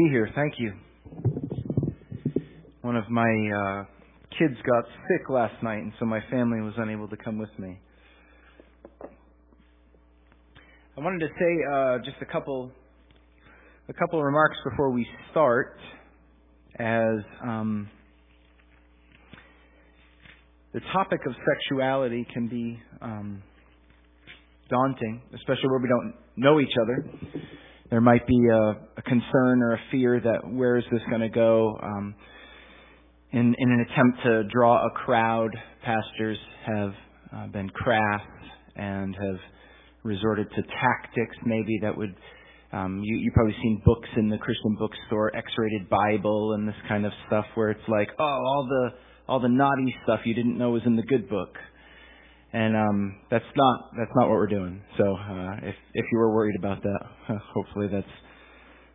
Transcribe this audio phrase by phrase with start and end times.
[0.00, 0.30] be here.
[0.34, 0.72] Thank you.
[2.80, 3.84] One of my uh,
[4.38, 7.78] kids got sick last night, and so my family was unable to come with me.
[10.96, 12.70] I wanted to say uh, just a couple
[13.88, 15.76] a couple of remarks before we start,
[16.78, 17.88] as um,
[20.72, 23.42] the topic of sexuality can be um,
[24.70, 27.04] daunting, especially where we don't know each other
[27.90, 31.28] there might be a, a concern or a fear that where is this going to
[31.28, 31.78] go?
[31.82, 32.14] Um,
[33.32, 35.50] in, in an attempt to draw a crowd,
[35.84, 36.92] pastors have
[37.34, 38.22] uh, been crass
[38.76, 39.40] and have
[40.02, 42.14] resorted to tactics maybe that would
[42.72, 47.04] um, you you've probably seen books in the Christian bookstore, X-rated Bible and this kind
[47.04, 48.90] of stuff where it's like, oh, all the
[49.28, 51.56] all the naughty stuff you didn't know was in the good book
[52.52, 54.82] and um, that's not that's not what we're doing.
[54.98, 57.00] So uh, if if you were worried about that,
[57.54, 58.06] hopefully that's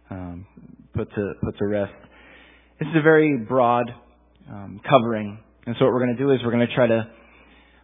[0.10, 0.46] um,
[0.94, 1.94] put to put to rest.
[2.80, 3.90] This is a very broad
[4.50, 7.08] um, covering, and so what we're going to do is we're going to try to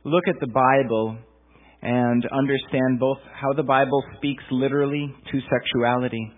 [0.04, 1.18] look at the Bible
[1.82, 6.32] and understand both how the Bible speaks literally to sexuality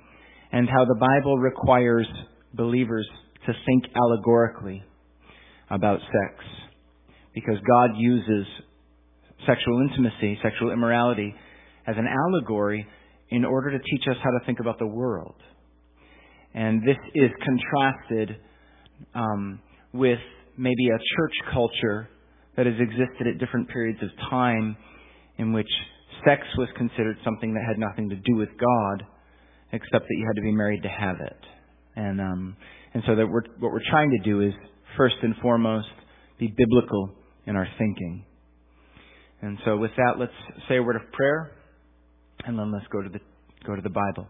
[0.52, 2.08] and how the Bible requires
[2.54, 3.08] believers
[3.48, 4.84] to think allegorically
[5.70, 6.46] about sex
[7.34, 8.46] because God uses
[9.46, 11.34] sexual intimacy, sexual immorality,
[11.88, 12.86] as an allegory
[13.30, 15.36] in order to teach us how to think about the world.
[16.54, 18.38] And this is contrasted
[19.16, 19.60] um,
[19.94, 20.20] with
[20.58, 22.10] maybe a church culture
[22.56, 24.78] that has existed at different periods of time
[25.38, 25.70] in which
[26.26, 29.04] sex was considered something that had nothing to do with God,
[29.72, 31.40] except that you had to be married to have it.
[31.96, 32.56] And um,
[32.94, 34.54] and so that we're, what we're trying to do is
[34.96, 35.88] first and foremost
[36.40, 37.10] be biblical
[37.48, 38.26] in our thinking.
[39.44, 40.32] And so with that, let's
[40.70, 41.52] say a word of prayer,
[42.46, 43.20] and then let's go to the,
[43.68, 44.26] go to the Bible.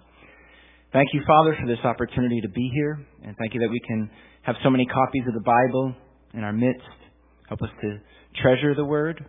[0.91, 4.09] Thank you, Father, for this opportunity to be here, and thank you that we can
[4.41, 5.93] have so many copies of the Bible
[6.33, 6.81] in our midst.
[7.47, 7.99] Help us to
[8.41, 9.23] treasure the Word.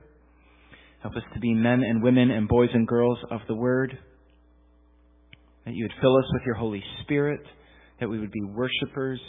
[1.02, 3.98] Help us to be men and women and boys and girls of the Word.
[5.66, 7.42] That you would fill us with your Holy Spirit.
[8.00, 9.20] That we would be worshipers.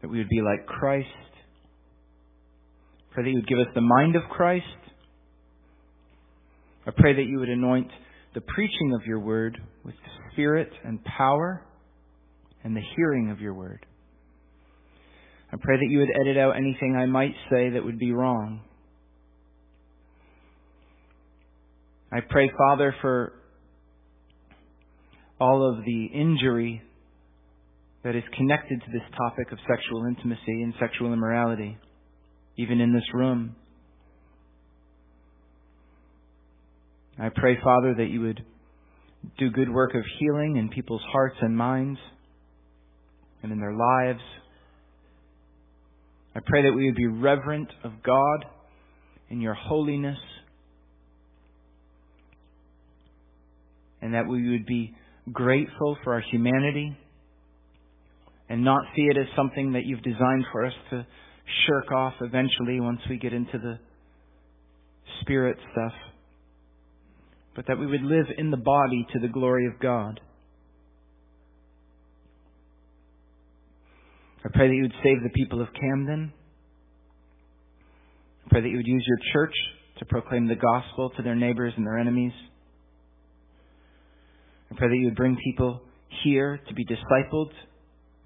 [0.00, 1.08] That we would be like Christ.
[3.18, 4.64] Pray that you would give us the mind of Christ.
[6.86, 7.88] I pray that you would anoint
[8.32, 9.96] the preaching of your word with
[10.30, 11.66] spirit and power
[12.62, 13.84] and the hearing of your word.
[15.52, 18.60] I pray that you would edit out anything I might say that would be wrong.
[22.12, 23.32] I pray, Father, for
[25.40, 26.82] all of the injury
[28.04, 31.78] that is connected to this topic of sexual intimacy and sexual immorality
[32.58, 33.54] even in this room.
[37.18, 38.44] I pray, Father, that you would
[39.38, 41.98] do good work of healing in people's hearts and minds
[43.42, 44.20] and in their lives.
[46.34, 48.44] I pray that we would be reverent of God
[49.30, 50.18] in your holiness
[54.00, 54.94] and that we would be
[55.32, 56.96] grateful for our humanity
[58.48, 61.06] and not see it as something that you've designed for us to
[61.66, 63.78] shirk off eventually once we get into the
[65.20, 65.92] spirit stuff,
[67.56, 70.20] but that we would live in the body to the glory of God.
[74.44, 76.32] I pray that you would save the people of Camden.
[78.46, 79.54] I pray that you would use your church
[79.98, 82.32] to proclaim the gospel to their neighbors and their enemies.
[84.70, 85.82] I pray that you would bring people
[86.22, 87.50] here to be discipled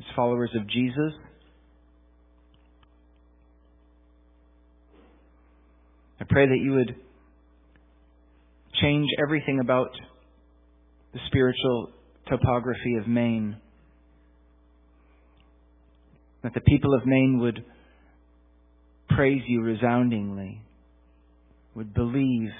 [0.00, 1.12] as followers of Jesus.
[6.22, 6.94] I pray that you would
[8.80, 9.90] change everything about
[11.12, 11.88] the spiritual
[12.28, 13.56] topography of Maine.
[16.44, 17.64] That the people of Maine would
[19.16, 20.62] praise you resoundingly,
[21.74, 22.50] would believe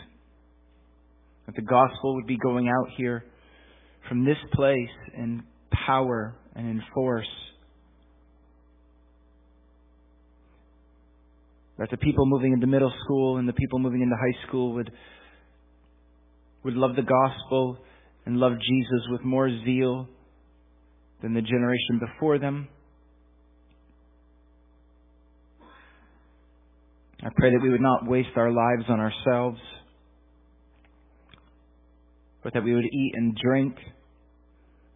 [1.46, 3.24] that the gospel would be going out here
[4.08, 5.44] from this place in
[5.86, 7.30] power and in force
[11.78, 14.90] That the people moving into middle school and the people moving into high school would,
[16.64, 17.78] would love the gospel
[18.26, 20.06] and love Jesus with more zeal
[21.22, 22.68] than the generation before them.
[27.24, 29.60] I pray that we would not waste our lives on ourselves,
[32.42, 33.76] but that we would eat and drink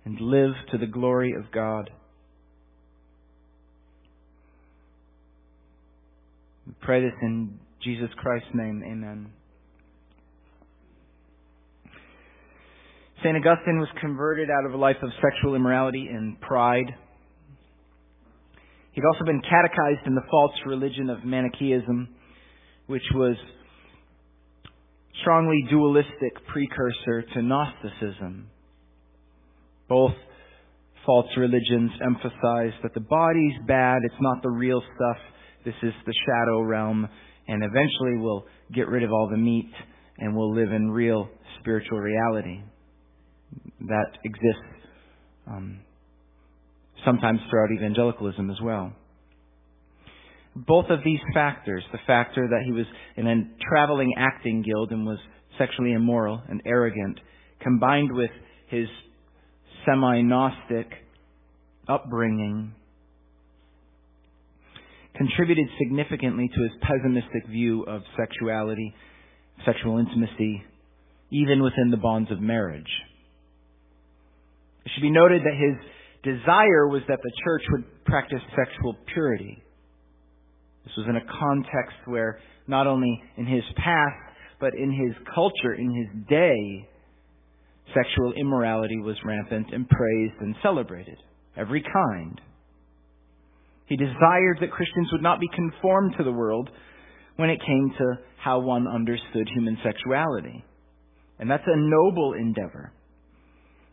[0.04, 1.88] and live to the glory of God.
[6.86, 8.80] Pray this in Jesus Christ's name.
[8.86, 9.26] Amen.
[13.18, 13.36] St.
[13.36, 16.86] Augustine was converted out of a life of sexual immorality and pride.
[18.92, 22.08] He'd also been catechized in the false religion of Manichaeism,
[22.86, 23.34] which was
[25.22, 28.46] strongly dualistic precursor to Gnosticism.
[29.88, 30.14] Both
[31.04, 35.16] false religions emphasize that the body's bad, it's not the real stuff,
[35.66, 37.08] this is the shadow realm,
[37.48, 39.70] and eventually we'll get rid of all the meat
[40.18, 41.28] and we'll live in real
[41.60, 42.60] spiritual reality.
[43.80, 44.88] That exists
[45.48, 45.80] um,
[47.04, 48.92] sometimes throughout evangelicalism as well.
[50.54, 52.86] Both of these factors, the factor that he was
[53.16, 55.18] in a traveling acting guild and was
[55.58, 57.18] sexually immoral and arrogant,
[57.60, 58.30] combined with
[58.68, 58.86] his
[59.84, 60.86] semi Gnostic
[61.88, 62.72] upbringing,
[65.16, 68.94] contributed significantly to his pessimistic view of sexuality,
[69.64, 70.62] sexual intimacy,
[71.30, 72.90] even within the bonds of marriage.
[74.84, 79.62] It should be noted that his desire was that the church would practice sexual purity.
[80.84, 84.14] This was in a context where not only in his past,
[84.60, 86.88] but in his culture, in his day,
[87.94, 91.18] sexual immorality was rampant and praised and celebrated.
[91.56, 92.40] Every kind.
[93.86, 96.68] He desired that Christians would not be conformed to the world
[97.36, 100.64] when it came to how one understood human sexuality.
[101.38, 102.92] And that's a noble endeavor.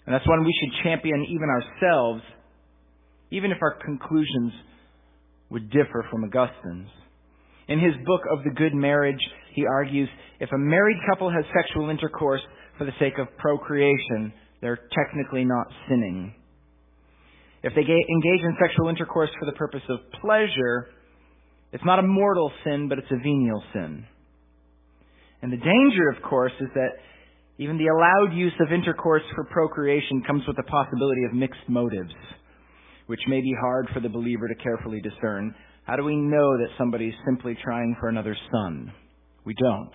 [0.05, 2.21] And that's one we should champion even ourselves,
[3.31, 4.53] even if our conclusions
[5.49, 6.89] would differ from Augustine's.
[7.67, 9.21] In his book of the Good Marriage,
[9.53, 12.41] he argues if a married couple has sexual intercourse
[12.77, 16.33] for the sake of procreation, they're technically not sinning.
[17.63, 20.89] If they engage in sexual intercourse for the purpose of pleasure,
[21.71, 24.05] it's not a mortal sin, but it's a venial sin.
[25.41, 26.91] And the danger, of course, is that
[27.57, 32.13] even the allowed use of intercourse for procreation comes with the possibility of mixed motives,
[33.07, 35.55] which may be hard for the believer to carefully discern.
[35.85, 38.91] How do we know that somebody's simply trying for another son?
[39.45, 39.91] We don't.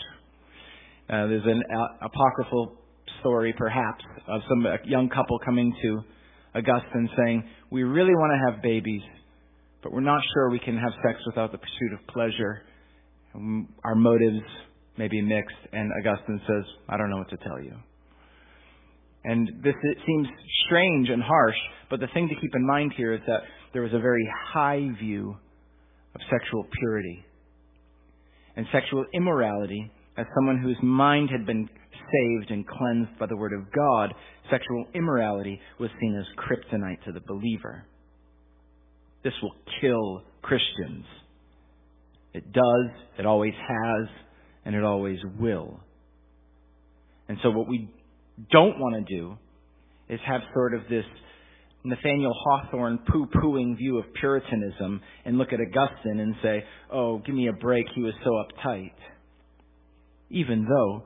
[1.11, 1.62] Uh, there's an
[2.00, 2.76] apocryphal
[3.20, 6.00] story, perhaps, of some young couple coming to
[6.58, 9.02] Augustine saying, We really want to have babies,
[9.82, 12.62] but we're not sure we can have sex without the pursuit of pleasure.
[13.34, 14.44] Um, our motives
[14.99, 15.56] may be mixed.
[15.72, 17.75] And Augustine says, I don't know what to tell you.
[19.25, 19.75] And this
[20.06, 20.28] seems
[20.66, 21.56] strange and harsh,
[21.90, 23.40] but the thing to keep in mind here is that
[23.72, 25.37] there was a very high view
[26.14, 27.25] of sexual purity
[28.56, 33.53] and sexual immorality as someone whose mind had been saved and cleansed by the Word
[33.53, 34.12] of God,
[34.50, 37.85] sexual immorality was seen as kryptonite to the believer.
[39.23, 41.05] This will kill Christians.
[42.35, 44.09] It does, it always has,
[44.65, 45.81] and it always will.
[47.29, 47.88] And so what we
[48.50, 49.37] don't want to do
[50.09, 51.05] is have sort of this
[51.85, 57.49] Nathaniel Hawthorne poo-pooing view of Puritanism and look at Augustine and say, oh, give me
[57.49, 58.93] a break, he was so uptight.
[60.31, 61.05] Even though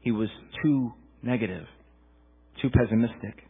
[0.00, 0.28] he was
[0.62, 0.92] too
[1.22, 1.66] negative,
[2.62, 3.42] too pessimistic.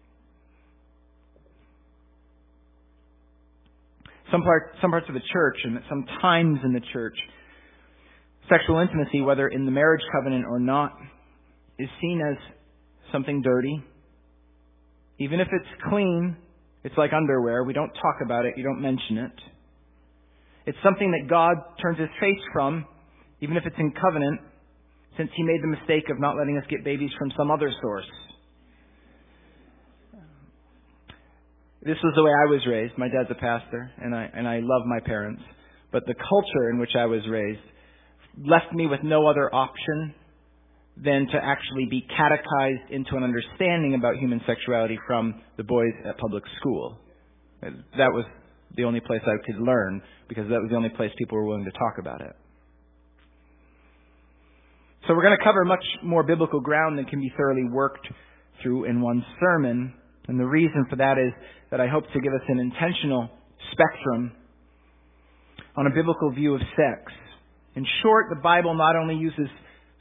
[4.30, 7.16] Some, part, some parts of the church and some times in the church,
[8.48, 10.92] sexual intimacy, whether in the marriage covenant or not,
[11.78, 12.36] is seen as
[13.12, 13.82] something dirty.
[15.18, 16.36] Even if it's clean,
[16.82, 17.64] it's like underwear.
[17.64, 18.54] We don't talk about it.
[18.56, 19.32] You don't mention it.
[20.66, 22.86] It's something that God turns his face from,
[23.40, 24.40] even if it's in covenant,
[25.16, 28.06] since he made the mistake of not letting us get babies from some other source.
[31.82, 32.96] This was the way I was raised.
[32.96, 35.42] My dad's a pastor, and I, and I love my parents.
[35.92, 37.60] But the culture in which I was raised
[38.42, 40.14] left me with no other option
[40.96, 46.16] than to actually be catechized into an understanding about human sexuality from the boys at
[46.18, 46.98] public school.
[47.62, 48.24] That was
[48.76, 51.64] the only place I could learn because that was the only place people were willing
[51.64, 52.34] to talk about it.
[55.06, 58.08] So we're going to cover much more biblical ground than can be thoroughly worked
[58.62, 59.92] through in one sermon.
[60.28, 61.32] And the reason for that is
[61.70, 63.28] that I hope to give us an intentional
[63.72, 64.32] spectrum
[65.76, 67.12] on a biblical view of sex.
[67.76, 69.48] In short, the Bible not only uses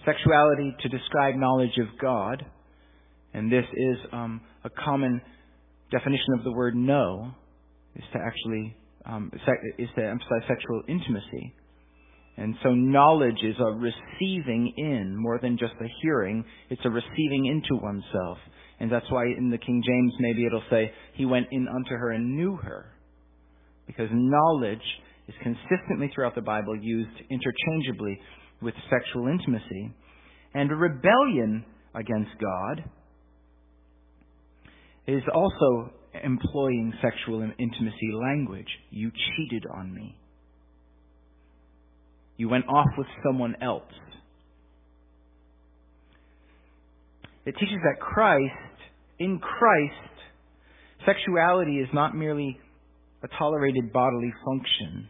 [0.05, 2.45] sexuality to describe knowledge of God,
[3.33, 5.22] and this is um, a common
[5.91, 7.31] definition of the word know,
[7.95, 9.31] is to actually um,
[9.77, 11.53] is to emphasize sexual intimacy.
[12.37, 16.43] And so knowledge is a receiving in more than just a hearing.
[16.69, 18.37] It's a receiving into oneself.
[18.79, 22.11] And that's why in the King James maybe it'll say, He went in unto her
[22.11, 22.85] and knew her.
[23.85, 24.79] Because knowledge
[25.27, 28.19] is consistently throughout the Bible used interchangeably
[28.61, 29.93] with sexual intimacy.
[30.55, 32.83] And rebellion against God
[35.07, 35.91] is also
[36.23, 38.67] employing sexual intimacy language.
[38.89, 40.15] You cheated on me.
[42.43, 43.83] You went off with someone else.
[47.45, 48.81] It teaches that Christ,
[49.17, 50.12] in Christ,
[51.05, 52.59] sexuality is not merely
[53.23, 55.07] a tolerated bodily function,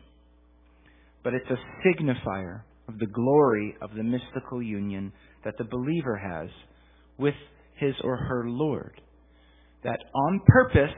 [1.23, 5.11] but it's a signifier of the glory of the mystical union
[5.43, 6.49] that the believer has
[7.17, 7.33] with
[7.77, 9.01] his or her Lord.
[9.83, 10.93] That on purpose,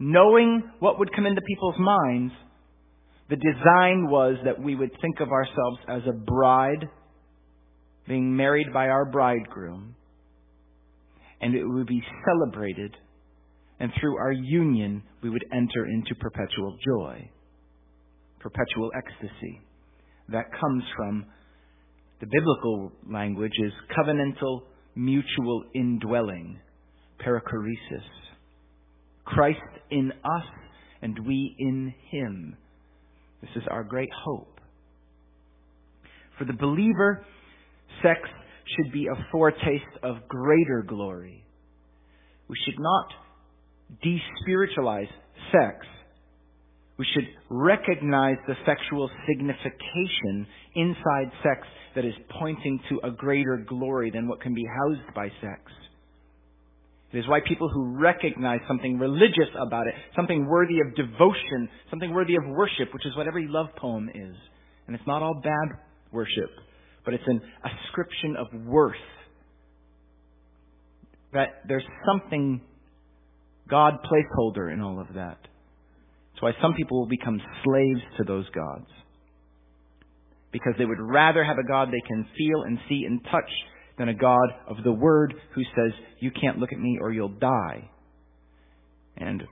[0.00, 2.32] knowing what would come into people's minds,
[3.30, 6.88] the design was that we would think of ourselves as a bride
[8.08, 9.94] being married by our bridegroom,
[11.40, 12.96] and it would be celebrated,
[13.78, 17.30] and through our union, we would enter into perpetual joy,
[18.40, 19.60] perpetual ecstasy.
[20.30, 21.24] That comes from
[22.20, 24.62] the biblical language is covenantal
[24.96, 26.58] mutual indwelling,
[27.24, 28.04] perichoresis.
[29.24, 29.58] Christ
[29.90, 30.46] in us
[31.00, 32.56] and we in him.
[33.40, 34.60] This is our great hope.
[36.38, 37.24] For the believer,
[38.02, 38.20] sex
[38.76, 41.44] should be a foretaste of greater glory.
[42.48, 43.06] We should not
[44.04, 45.08] despiritualize
[45.52, 45.86] sex.
[46.98, 54.10] We should recognize the sexual signification inside sex that is pointing to a greater glory
[54.10, 55.60] than what can be housed by sex.
[57.12, 62.12] It is why people who recognize something religious about it, something worthy of devotion, something
[62.12, 64.36] worthy of worship, which is what every love poem is.
[64.86, 65.78] And it's not all bad
[66.12, 66.50] worship,
[67.04, 68.94] but it's an ascription of worth.
[71.32, 72.60] That there's something
[73.68, 75.38] God placeholder in all of that.
[76.32, 78.86] That's why some people will become slaves to those gods.
[80.52, 83.50] Because they would rather have a God they can feel and see and touch
[84.00, 87.28] than a God of the Word who says, You can't look at me or you'll
[87.28, 87.90] die.
[89.18, 89.42] And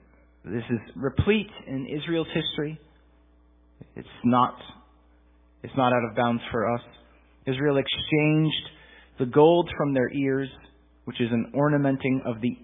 [0.43, 2.81] this is replete in Israel's history.
[3.95, 4.55] It's not,
[5.63, 6.81] it's not out of bounds for us.
[7.47, 8.71] Israel exchanged
[9.19, 10.49] the gold from their ears,
[11.05, 12.57] which is an ornamenting of the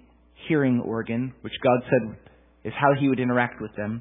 [0.49, 2.17] hearing organ, which God said
[2.65, 4.01] is how he would interact with them.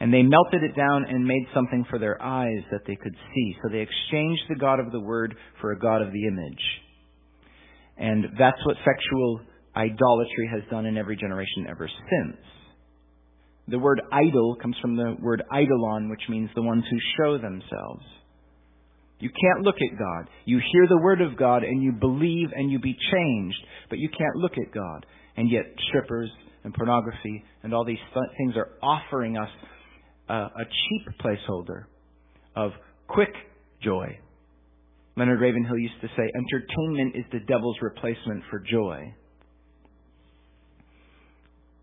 [0.00, 3.56] And they melted it down and made something for their eyes that they could see.
[3.62, 6.62] So they exchanged the God of the Word for a God of the image.
[7.98, 9.40] And that's what sexual
[9.76, 12.36] idolatry has done in every generation ever since.
[13.68, 18.04] The word idol comes from the word eidolon, which means the ones who show themselves.
[19.20, 20.28] You can't look at God.
[20.46, 23.58] You hear the word of God and you believe and you be changed,
[23.90, 25.06] but you can't look at God.
[25.36, 26.30] And yet strippers
[26.64, 27.98] and pornography and all these
[28.38, 29.50] things are offering us
[30.30, 31.84] a, a cheap placeholder
[32.54, 32.70] of
[33.08, 33.32] quick
[33.82, 34.18] joy.
[35.16, 39.12] Leonard Ravenhill used to say, entertainment is the devil's replacement for joy.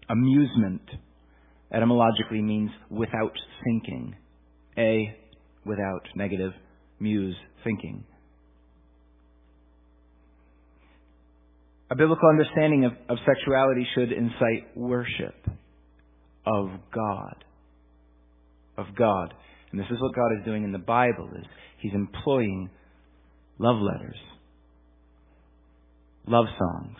[0.09, 0.81] Amusement
[1.73, 3.33] etymologically means without
[3.65, 4.15] thinking.
[4.77, 5.13] A,
[5.65, 6.53] without, negative,
[6.99, 8.05] muse, thinking.
[11.91, 15.35] A biblical understanding of, of sexuality should incite worship
[16.45, 17.43] of God
[18.77, 19.33] of God.
[19.71, 21.45] And this is what God is doing in the Bible is
[21.79, 22.69] he's employing
[23.59, 24.17] love letters,
[26.27, 26.97] love songs,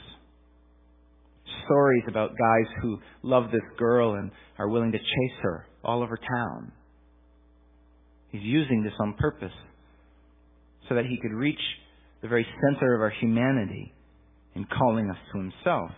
[1.66, 6.18] stories about guys who love this girl and are willing to chase her all over
[6.18, 6.72] town.
[8.32, 9.54] He's using this on purpose
[10.90, 11.60] so that he could reach
[12.22, 13.94] the very center of our humanity
[14.56, 15.92] in calling us to himself.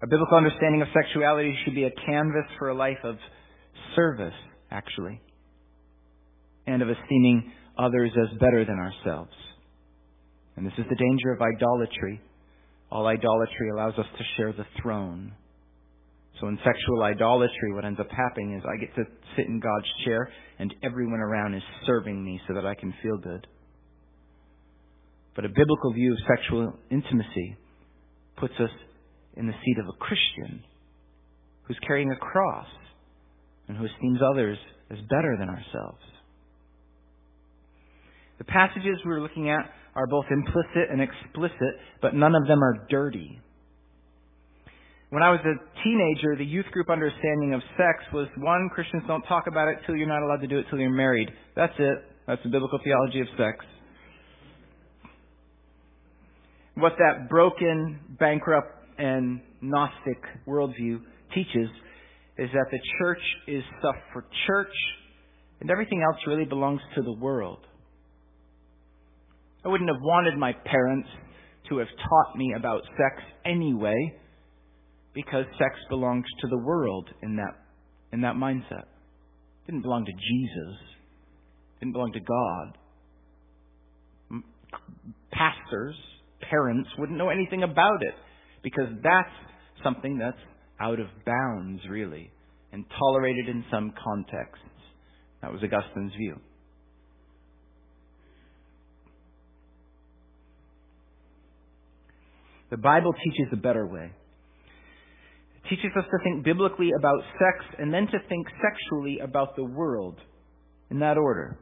[0.00, 3.16] A biblical understanding of sexuality should be a canvas for a life of
[3.96, 4.34] service,
[4.70, 5.20] actually,
[6.66, 9.32] and of esteeming others as better than ourselves.
[10.56, 12.20] And this is the danger of idolatry.
[12.90, 15.32] All idolatry allows us to share the throne.
[16.40, 19.04] So in sexual idolatry, what ends up happening is I get to
[19.36, 23.18] sit in God's chair and everyone around is serving me so that I can feel
[23.18, 23.46] good.
[25.34, 27.56] But a biblical view of sexual intimacy
[28.36, 28.70] puts us
[29.38, 30.64] in the seat of a Christian
[31.62, 32.66] who's carrying a cross
[33.68, 34.58] and who esteems others
[34.90, 36.02] as better than ourselves.
[38.38, 42.86] The passages we're looking at are both implicit and explicit, but none of them are
[42.88, 43.40] dirty.
[45.10, 49.22] When I was a teenager, the youth group understanding of sex was one, Christians don't
[49.22, 51.30] talk about it till you're not allowed to do it till you're married.
[51.56, 51.98] That's it.
[52.26, 53.64] That's the biblical theology of sex.
[56.74, 61.00] What that broken, bankrupt, and Gnostic worldview
[61.34, 61.68] teaches
[62.36, 64.74] is that the church is stuff for church
[65.60, 67.58] and everything else really belongs to the world.
[69.64, 71.08] I wouldn't have wanted my parents
[71.68, 74.14] to have taught me about sex anyway,
[75.14, 77.56] because sex belongs to the world in that
[78.12, 78.86] in that mindset.
[78.86, 80.80] It didn't belong to Jesus.
[81.76, 82.78] It didn't belong to God.
[85.32, 85.96] Pastors,
[86.48, 88.14] parents wouldn't know anything about it
[88.68, 90.36] because that's something that's
[90.78, 92.30] out of bounds, really,
[92.70, 94.64] and tolerated in some contexts.
[95.40, 96.36] That was Augustine's view.
[102.70, 104.10] The Bible teaches a better way.
[105.56, 109.64] It teaches us to think biblically about sex and then to think sexually about the
[109.64, 110.18] world
[110.90, 111.56] in that order.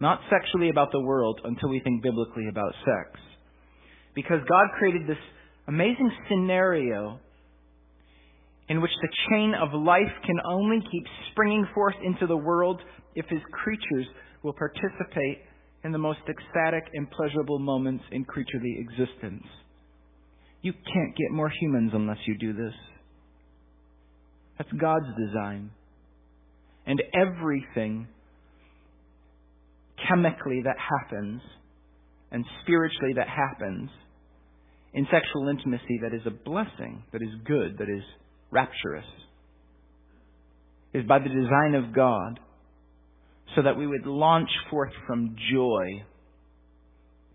[0.00, 3.20] Not sexually about the world until we think biblically about sex.
[4.14, 5.16] Because God created this
[5.70, 7.20] amazing scenario
[8.68, 12.80] in which the chain of life can only keep springing forth into the world
[13.14, 14.06] if his creatures
[14.42, 15.38] will participate
[15.84, 19.44] in the most ecstatic and pleasurable moments in creaturely existence.
[20.62, 22.74] You can't get more humans unless you do this.
[24.58, 25.70] That's God's design.
[26.84, 28.08] And everything
[30.08, 31.40] chemically that happens
[32.32, 33.88] and spiritually that happens
[34.92, 38.02] in sexual intimacy that is a blessing, that is good, that is
[38.50, 39.04] rapturous,
[40.92, 42.40] is by the design of God
[43.54, 46.04] so that we would launch forth from joy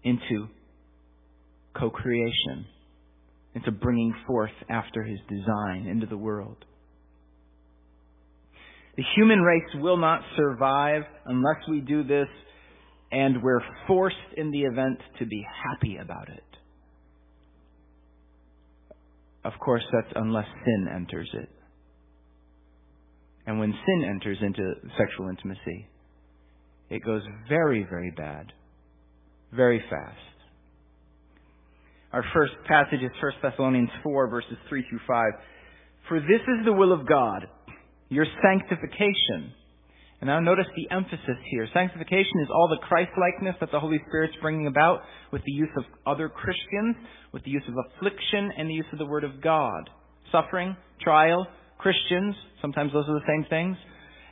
[0.04, 0.48] into
[1.78, 2.66] co creation
[3.56, 6.58] into bringing forth after his design into the world.
[8.98, 12.28] The human race will not survive unless we do this,
[13.12, 16.44] and we're forced in the event to be happy about it.
[19.46, 21.50] Of course, that's unless sin enters it.
[23.46, 25.88] And when sin enters into sexual intimacy,
[26.90, 28.52] it goes very, very bad,
[29.54, 30.18] very fast.
[32.12, 35.26] Our first passage is 1 Thessalonians 4, verses 3 through 5.
[36.10, 37.46] For this is the will of God,
[38.10, 39.54] your sanctification.
[40.22, 41.68] And now notice the emphasis here.
[41.74, 45.02] Sanctification is all the Christ-likeness that the Holy Spirit's bringing about
[45.32, 46.96] with the use of other Christians,
[47.34, 49.90] with the use of affliction, and the use of the Word of God.
[50.32, 51.46] Suffering, trial,
[51.78, 53.78] Christians, sometimes those are the same things,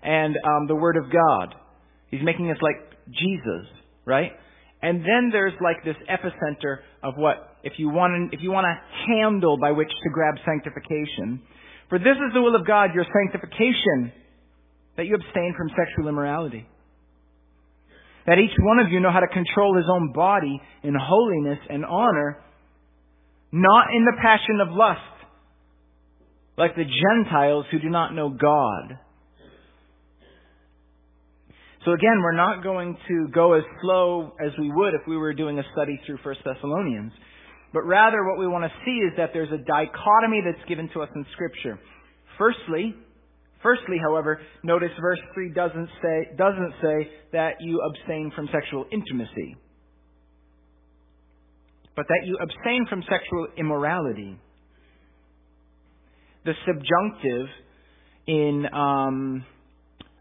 [0.01, 1.55] and um, the Word of God.
[2.09, 2.77] He's making us like
[3.11, 3.67] Jesus,
[4.05, 4.31] right?
[4.81, 8.75] And then there's like this epicenter of what if you want, if you want a
[9.07, 11.41] handle by which to grab sanctification.
[11.89, 14.11] For this is the will of God, your sanctification,
[14.97, 16.67] that you abstain from sexual immorality.
[18.25, 21.83] That each one of you know how to control his own body in holiness and
[21.85, 22.37] honor,
[23.51, 24.99] not in the passion of lust,
[26.57, 28.99] like the Gentiles who do not know God.
[31.85, 35.33] So again, we're not going to go as slow as we would if we were
[35.33, 37.11] doing a study through 1 Thessalonians.
[37.73, 41.01] But rather, what we want to see is that there's a dichotomy that's given to
[41.01, 41.77] us in Scripture.
[42.37, 42.95] Firstly,
[43.63, 49.55] firstly, however, notice verse 3 doesn't say, doesn't say that you abstain from sexual intimacy,
[51.95, 54.37] but that you abstain from sexual immorality.
[56.45, 57.47] The subjunctive
[58.27, 59.45] in, um,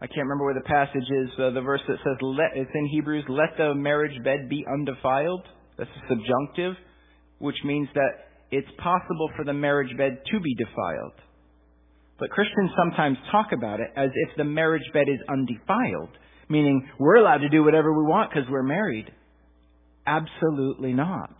[0.01, 2.87] I can't remember where the passage is, uh, the verse that says, let, it's in
[2.87, 5.43] Hebrews, let the marriage bed be undefiled.
[5.77, 6.75] That's a subjunctive
[7.43, 8.11] which means that
[8.51, 11.13] it's possible for the marriage bed to be defiled.
[12.19, 16.09] But Christians sometimes talk about it as if the marriage bed is undefiled,
[16.49, 19.11] meaning we're allowed to do whatever we want because we're married.
[20.05, 21.33] Absolutely not.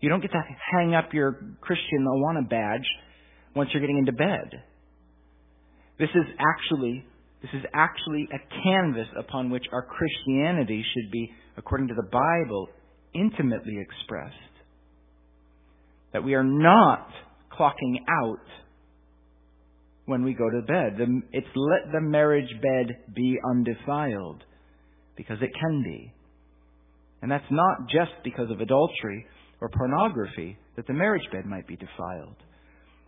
[0.00, 2.86] You don't get to hang up your Christian Awana badge
[3.56, 4.62] once you're getting into bed.
[5.98, 7.04] This is actually
[7.40, 12.68] this is actually a canvas upon which our Christianity should be, according to the Bible,
[13.14, 14.34] intimately expressed
[16.14, 17.06] that we are not
[17.52, 18.46] clocking out
[20.06, 20.98] when we go to bed.
[21.32, 24.42] It's let the marriage bed be undefiled
[25.16, 26.12] because it can be.
[27.22, 29.26] And that's not just because of adultery
[29.60, 32.36] or pornography that the marriage bed might be defiled.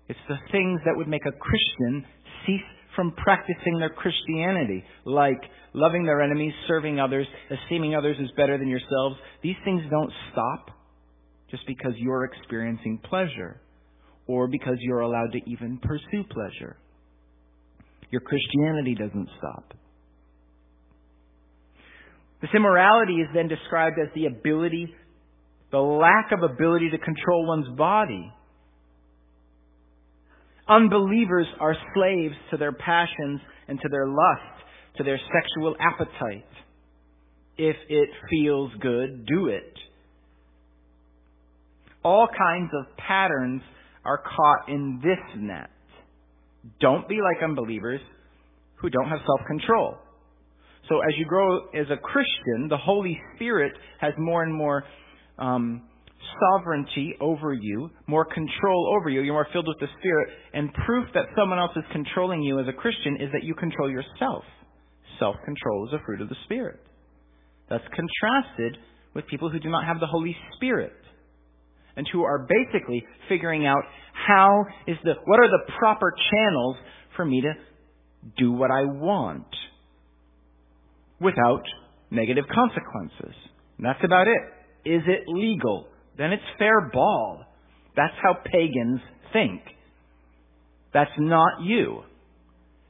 [0.09, 2.07] It's the things that would make a Christian
[2.47, 2.61] cease
[2.95, 5.41] from practicing their Christianity, like
[5.75, 9.17] loving their enemies, serving others, esteeming others as better than yourselves.
[9.43, 10.71] These things don't stop
[11.51, 13.61] just because you're experiencing pleasure
[14.27, 16.77] or because you're allowed to even pursue pleasure.
[18.11, 19.75] Your Christianity doesn't stop.
[22.41, 24.95] This immorality is then described as the ability,
[25.73, 28.33] the lack of ability to control one's body.
[30.69, 34.65] Unbelievers are slaves to their passions and to their lust,
[34.99, 36.45] to their sexual appetite.
[37.59, 39.73] If it feels good, do it.
[42.07, 43.63] all kinds of patterns
[44.05, 45.71] are caught in this net.
[46.81, 48.01] Don't be like unbelievers
[48.77, 49.97] who don't have self-control.
[50.89, 54.85] So as you grow as a Christian, the Holy Spirit has more and more
[55.39, 55.83] um,
[56.41, 59.23] sovereignty over you, more control over you.
[59.23, 60.29] You're more filled with the Spirit.
[60.53, 63.91] And proof that someone else is controlling you as a Christian is that you control
[63.91, 64.45] yourself.
[65.19, 66.79] Self control is a fruit of the Spirit.
[67.69, 68.79] That's contrasted
[69.15, 70.93] with people who do not have the Holy Spirit
[71.97, 73.83] and who are basically figuring out
[74.13, 76.77] how is the what are the proper channels
[77.17, 77.53] for me to
[78.37, 79.47] do what I want
[81.21, 81.63] without
[82.11, 83.35] negative consequences.
[83.79, 84.89] And that's about it.
[84.89, 85.89] Is it legal?
[86.17, 87.45] Then it's fair ball.
[87.97, 89.01] That's how pagans
[89.33, 89.63] think.
[90.93, 92.03] That's not you.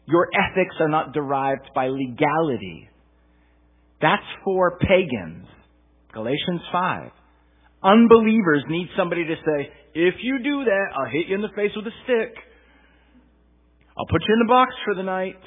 [0.06, 2.88] Your ethics are not derived by legality.
[4.00, 5.46] That's for pagans.
[6.12, 7.10] Galatians 5.
[7.86, 11.70] Unbelievers need somebody to say, if you do that, I'll hit you in the face
[11.76, 12.34] with a stick.
[13.94, 15.38] I'll put you in the box for the night.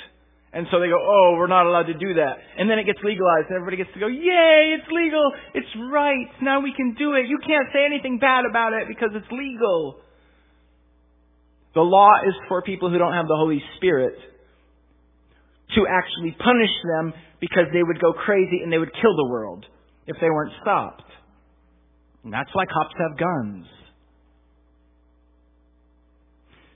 [0.54, 2.40] And so they go, oh, we're not allowed to do that.
[2.58, 5.28] And then it gets legalized and everybody gets to go, yay, it's legal.
[5.54, 6.32] It's right.
[6.42, 7.28] Now we can do it.
[7.28, 10.02] You can't say anything bad about it because it's legal.
[11.76, 14.18] The law is for people who don't have the Holy Spirit
[15.76, 19.66] to actually punish them because they would go crazy and they would kill the world
[20.08, 21.04] if they weren't stopped.
[22.24, 23.66] And that's why cops have guns.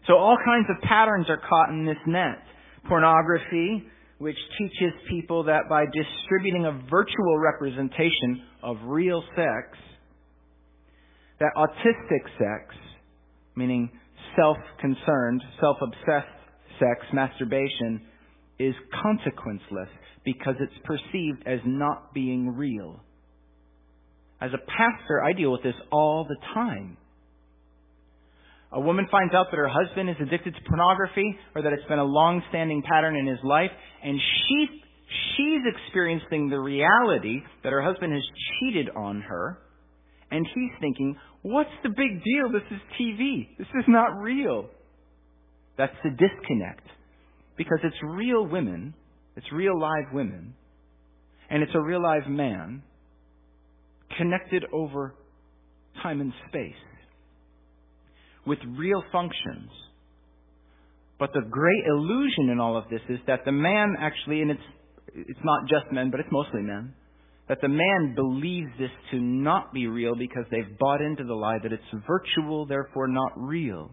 [0.08, 2.40] So all kinds of patterns are caught in this net.
[2.88, 3.84] Pornography,
[4.18, 9.78] which teaches people that by distributing a virtual representation of real sex,
[11.40, 12.76] that autistic sex,
[13.56, 13.90] meaning
[14.36, 16.28] self-concerned, self-obsessed
[16.80, 18.02] sex, masturbation,
[18.60, 19.90] is consequenceless
[20.26, 23.02] because it's perceived as not being real.
[24.44, 26.98] As a pastor, I deal with this all the time.
[28.74, 32.00] A woman finds out that her husband is addicted to pornography or that it's been
[32.00, 33.72] a long-standing pattern in his life
[34.04, 34.68] and she
[35.38, 38.24] she's experiencing the reality that her husband has
[38.60, 39.60] cheated on her
[40.30, 42.50] and he's thinking, "What's the big deal?
[42.52, 43.48] This is TV.
[43.58, 44.70] This is not real."
[45.78, 46.86] That's the disconnect.
[47.56, 48.94] Because it's real women,
[49.38, 50.54] it's real live women,
[51.50, 52.84] and it's a real live man
[54.18, 55.16] connected over
[56.02, 56.74] time and space
[58.46, 59.70] with real functions.
[61.20, 64.62] But the great illusion in all of this is that the man actually, and it's,
[65.16, 66.94] it's not just men, but it's mostly men,
[67.48, 71.60] that the man believes this to not be real because they've bought into the lie
[71.62, 73.92] that it's virtual, therefore not real.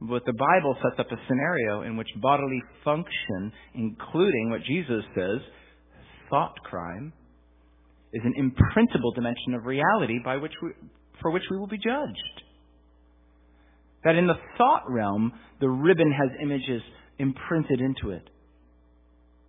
[0.00, 5.40] But the Bible sets up a scenario in which bodily function, including what Jesus says,
[6.30, 7.12] thought crime,
[8.12, 10.70] is an imprintable dimension of reality by which we,
[11.20, 12.42] for which we will be judged.
[14.04, 16.82] That in the thought realm, the ribbon has images
[17.18, 18.28] imprinted into it.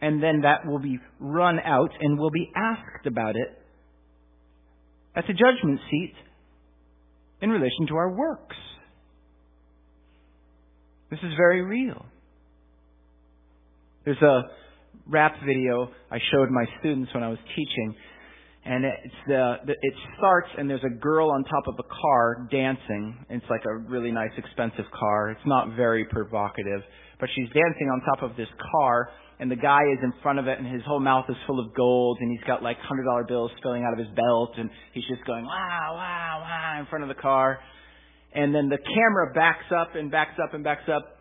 [0.01, 3.57] And then that will be run out and we'll be asked about it
[5.15, 6.13] at the judgment seat
[7.41, 8.55] in relation to our works.
[11.09, 12.05] This is very real.
[14.05, 14.43] There's a
[15.07, 17.95] rap video I showed my students when I was teaching
[18.63, 23.25] and it's the, it starts and there's a girl on top of a car dancing.
[23.29, 25.31] It's like a really nice expensive car.
[25.31, 26.81] It's not very provocative,
[27.19, 29.09] but she's dancing on top of this car
[29.41, 31.73] and the guy is in front of it and his whole mouth is full of
[31.73, 35.03] gold and he's got like hundred dollar bills spilling out of his belt and he's
[35.09, 37.59] just going wow wow wow in front of the car
[38.33, 41.20] and then the camera backs up and backs up and backs up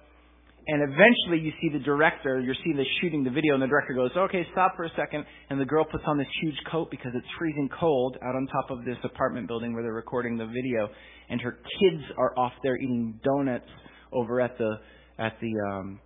[0.66, 3.94] and eventually you see the director, you're seeing the shooting the video, and the director
[3.94, 5.24] goes, okay, stop for a second.
[5.48, 8.70] And the girl puts on this huge coat because it's freezing cold out on top
[8.70, 10.88] of this apartment building where they're recording the video.
[11.28, 13.68] And her kids are off there eating donuts
[14.12, 14.76] over at the,
[15.18, 16.00] at the, um,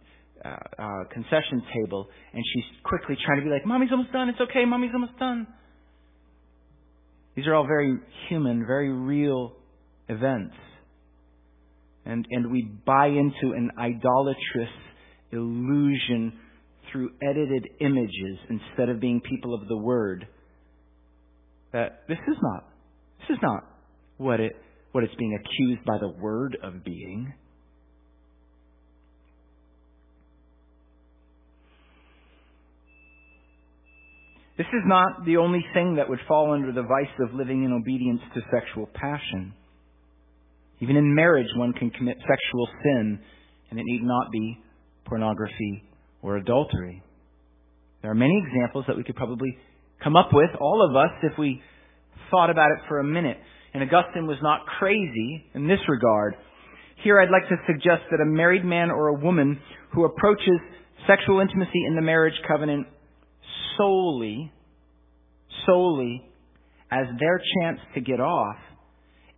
[0.44, 2.08] uh, uh, concession table.
[2.32, 4.28] And she's quickly trying to be like, mommy's almost done.
[4.28, 4.64] It's okay.
[4.64, 5.46] Mommy's almost done.
[7.34, 9.54] These are all very human, very real
[10.08, 10.54] events
[12.06, 14.74] and, and we buy into an idolatrous
[15.32, 16.32] illusion
[16.92, 20.26] through edited images instead of being people of the Word.
[21.72, 22.68] That this is not,
[23.20, 23.64] this is not
[24.18, 24.52] what it,
[24.92, 27.32] what it's being accused by the Word of being.
[34.56, 37.72] This is not the only thing that would fall under the vice of living in
[37.72, 39.52] obedience to sexual passion.
[40.80, 43.18] Even in marriage, one can commit sexual sin,
[43.70, 44.58] and it need not be
[45.06, 45.84] pornography
[46.22, 47.02] or adultery.
[48.02, 49.56] There are many examples that we could probably
[50.02, 51.62] come up with, all of us, if we
[52.30, 53.38] thought about it for a minute.
[53.72, 56.34] And Augustine was not crazy in this regard.
[57.02, 59.58] Here I'd like to suggest that a married man or a woman
[59.92, 60.60] who approaches
[61.06, 62.86] sexual intimacy in the marriage covenant
[63.76, 64.52] solely,
[65.66, 66.22] solely
[66.90, 68.56] as their chance to get off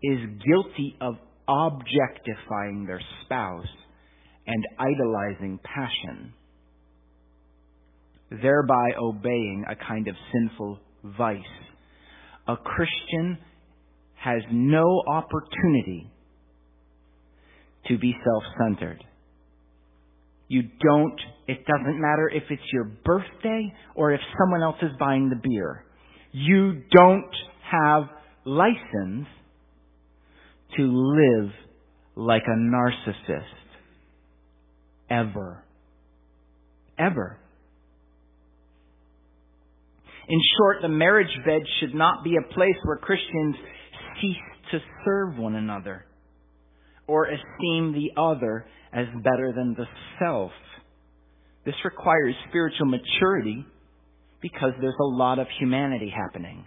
[0.02, 1.16] is guilty of
[1.48, 3.66] objectifying their spouse
[4.46, 6.32] and idolizing passion,
[8.30, 11.40] thereby obeying a kind of sinful vice.
[12.48, 13.38] A Christian
[14.16, 16.10] has no opportunity
[17.88, 19.04] to be self-centered.
[20.48, 25.28] You don't, it doesn't matter if it's your birthday or if someone else is buying
[25.28, 25.84] the beer.
[26.32, 27.30] You don't
[27.70, 28.04] have
[28.44, 29.26] license
[30.76, 31.50] to live
[32.16, 33.42] like a narcissist.
[35.10, 35.64] Ever.
[36.98, 37.38] Ever.
[40.28, 43.54] In short, the marriage bed should not be a place where Christians
[44.20, 44.36] cease
[44.72, 46.04] to serve one another
[47.06, 49.86] or esteem the other as better than the
[50.18, 50.50] self.
[51.64, 53.64] This requires spiritual maturity
[54.40, 56.64] because there's a lot of humanity happening.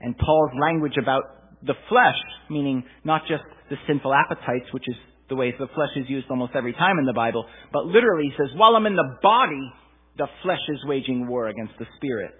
[0.00, 1.22] And Paul's language about
[1.66, 2.20] the flesh,
[2.50, 4.96] meaning not just the sinful appetites, which is
[5.28, 8.48] the way the flesh is used almost every time in the Bible, but literally says,
[8.56, 9.72] while I'm in the body,
[10.18, 12.34] the flesh is waging war against the spirit.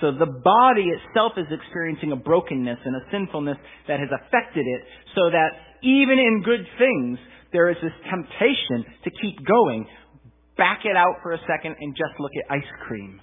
[0.00, 3.56] So the body itself is experiencing a brokenness and a sinfulness
[3.88, 4.82] that has affected it
[5.14, 5.50] so that
[5.82, 7.18] even in good things,
[7.52, 9.86] there is this temptation to keep going.
[10.56, 13.20] Back it out for a second and just look at ice cream.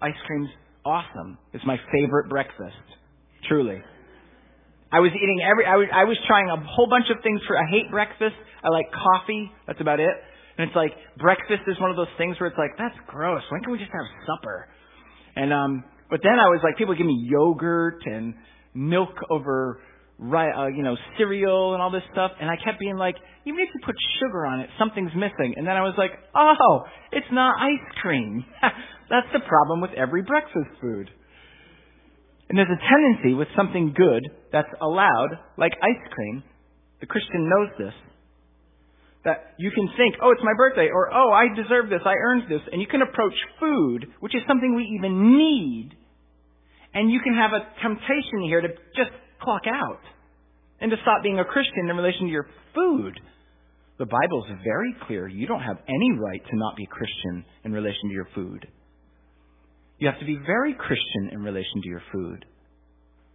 [0.00, 0.50] Ice cream's
[0.84, 1.38] awesome.
[1.52, 2.76] It's my favorite breakfast.
[3.48, 3.82] Truly.
[4.94, 7.58] I was eating every, I was, I was trying a whole bunch of things for,
[7.58, 8.38] I hate breakfast.
[8.62, 9.50] I like coffee.
[9.66, 10.14] That's about it.
[10.54, 13.42] And it's like, breakfast is one of those things where it's like, that's gross.
[13.50, 14.70] When can we just have supper?
[15.34, 15.82] And, um,
[16.14, 18.38] but then I was like, people give me yogurt and
[18.72, 19.82] milk over,
[20.22, 22.30] uh, you know, cereal and all this stuff.
[22.38, 23.18] And I kept being like,
[23.50, 25.58] even if you put sugar on it, something's missing.
[25.58, 28.44] And then I was like, oh, it's not ice cream.
[29.10, 31.10] That's the problem with every breakfast food.
[32.48, 36.42] And there's a tendency with something good that's allowed, like ice cream,
[37.00, 37.94] the Christian knows this,
[39.24, 42.44] that you can think, oh, it's my birthday, or oh, I deserve this, I earned
[42.48, 45.90] this, and you can approach food, which is something we even need,
[46.92, 50.00] and you can have a temptation here to just clock out
[50.80, 53.18] and to stop being a Christian in relation to your food.
[53.98, 55.28] The Bible's very clear.
[55.28, 58.66] You don't have any right to not be Christian in relation to your food.
[59.98, 62.44] You have to be very Christian in relation to your food.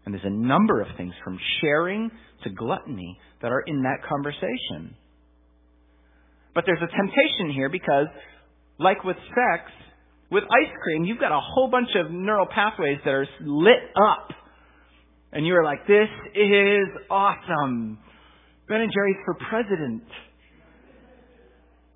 [0.06, 2.10] And there's a number of things from sharing
[2.44, 4.96] to gluttony that are in that conversation.
[6.56, 8.08] But there's a temptation here because,
[8.80, 9.72] like with sex,
[10.32, 14.30] with ice cream, you've got a whole bunch of neural pathways that are lit up.
[15.32, 18.00] And you're like, this is awesome.
[18.68, 20.04] Ben and Jerry's for president.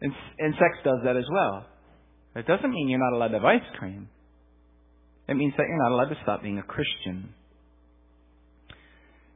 [0.02, 1.66] And, and sex does that as well.
[2.36, 4.10] It doesn't mean you're not allowed to have ice cream.
[5.28, 7.34] It means that you're not allowed to stop being a Christian.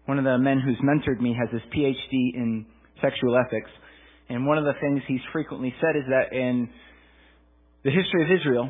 [0.06, 2.65] One of the men who's mentored me has his PhD in
[3.02, 3.69] sexual ethics,
[4.30, 6.69] and one of the things he's frequently said is that in
[7.84, 8.69] the history of Israel,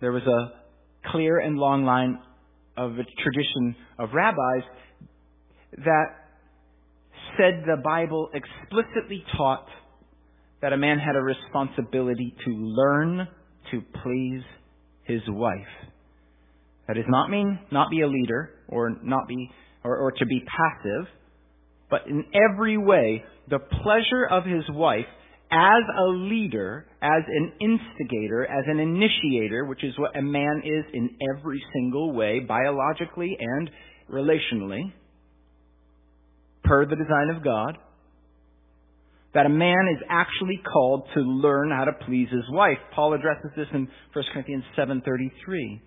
[0.00, 2.18] there was a clear and long line
[2.76, 4.62] of a tradition of rabbis
[5.78, 6.06] that
[7.36, 9.66] said the Bible explicitly taught
[10.60, 13.28] that a man had a responsibility to learn
[13.70, 14.42] to please
[15.04, 15.90] his wife.
[16.88, 19.50] That does not mean not be a leader or not be
[19.84, 21.06] or, or to be passive,
[21.90, 25.06] but in every way, the pleasure of his wife
[25.50, 30.84] as a leader, as an instigator, as an initiator, which is what a man is
[30.92, 33.70] in every single way, biologically and
[34.10, 34.92] relationally,
[36.64, 37.78] per the design of God,
[39.32, 42.78] that a man is actually called to learn how to please his wife.
[42.94, 45.80] Paul addresses this in 1 Corinthians 7:33.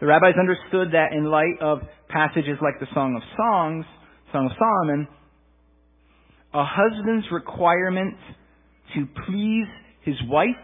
[0.00, 3.84] The rabbis understood that in light of passages like the Song of Songs,
[4.32, 5.08] Song of Solomon,
[6.54, 8.14] a husband's requirement
[8.94, 9.66] to please
[10.04, 10.56] his wife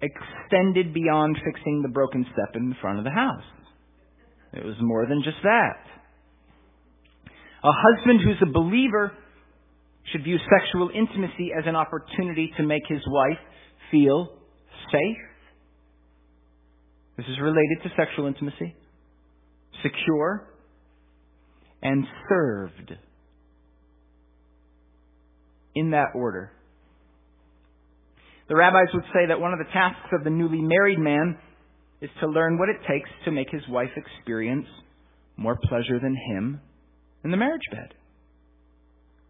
[0.00, 3.44] extended beyond fixing the broken step in front of the house.
[4.52, 5.84] It was more than just that.
[7.62, 9.12] A husband who's a believer
[10.12, 13.38] should view sexual intimacy as an opportunity to make his wife
[13.90, 14.28] feel
[14.90, 15.27] safe,
[17.18, 18.76] this is related to sexual intimacy.
[19.82, 20.48] Secure
[21.82, 22.92] and served.
[25.74, 26.52] In that order.
[28.48, 31.36] The rabbis would say that one of the tasks of the newly married man
[32.00, 34.66] is to learn what it takes to make his wife experience
[35.36, 36.60] more pleasure than him
[37.24, 37.94] in the marriage bed.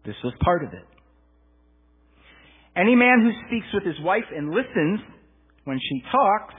[0.05, 0.85] This was part of it.
[2.75, 4.99] Any man who speaks with his wife and listens
[5.65, 6.53] when she talks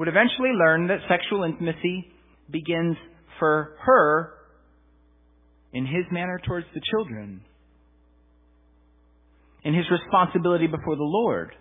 [0.00, 2.10] would eventually learn that sexual intimacy
[2.50, 2.96] begins
[3.38, 4.32] for her
[5.74, 7.42] in his manner towards the children,
[9.62, 11.54] in his responsibility before the Lord,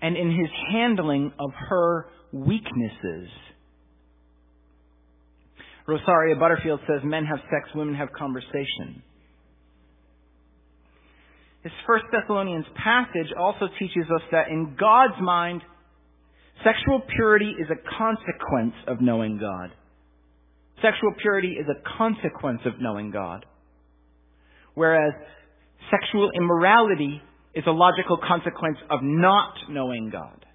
[0.00, 3.28] and in his handling of her weaknesses.
[5.86, 9.02] Rosaria Butterfield says men have sex, women have conversation.
[11.62, 15.60] This First Thessalonians passage also teaches us that in God's mind,
[16.64, 19.70] sexual purity is a consequence of knowing God.
[20.82, 23.44] Sexual purity is a consequence of knowing God.
[24.74, 25.12] Whereas
[25.90, 27.20] sexual immorality
[27.54, 30.46] is a logical consequence of not knowing God.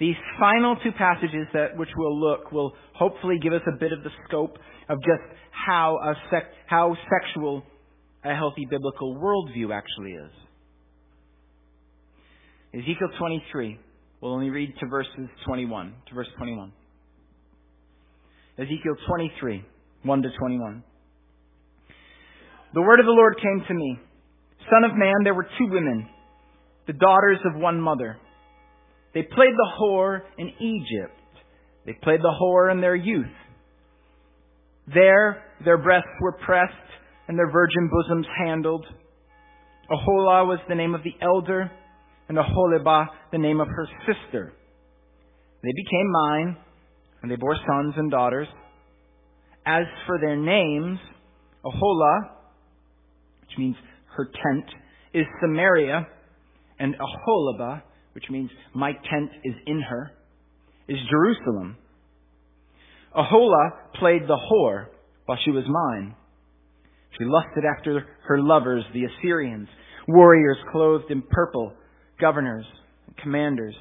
[0.00, 4.02] These final two passages that which we'll look will hopefully give us a bit of
[4.02, 7.62] the scope of just how a sec, how sexual
[8.24, 10.30] a healthy biblical worldview actually is.
[12.74, 13.78] Ezekiel 23.
[14.20, 16.72] We'll only read to verses 21, to verse 21.
[18.58, 19.64] Ezekiel 23,
[20.02, 20.82] 1 to 21.
[22.74, 23.98] The word of the Lord came to me.
[24.68, 26.08] Son of man, there were two women,
[26.88, 28.16] the daughters of one mother.
[29.14, 31.20] They played the whore in Egypt.
[31.86, 33.26] They played the whore in their youth.
[34.92, 36.72] There, their breasts were pressed
[37.28, 38.84] and their virgin bosoms handled.
[39.88, 41.70] Aholah was the name of the elder,
[42.28, 44.52] and Aholibah the name of her sister.
[45.62, 46.56] They became mine,
[47.22, 48.48] and they bore sons and daughters.
[49.66, 50.98] As for their names,
[51.64, 52.30] Ahola,
[53.40, 53.76] which means
[54.16, 54.64] her tent,
[55.14, 56.06] is Samaria,
[56.78, 57.82] and Aholibah,
[58.12, 60.12] which means my tent is in her,
[60.88, 61.76] is Jerusalem.
[63.16, 64.86] Ahola played the whore
[65.26, 66.14] while she was mine.
[67.18, 69.68] She lusted after her lovers, the Assyrians,
[70.08, 71.72] warriors clothed in purple,
[72.20, 72.64] governors,
[73.22, 73.74] commanders,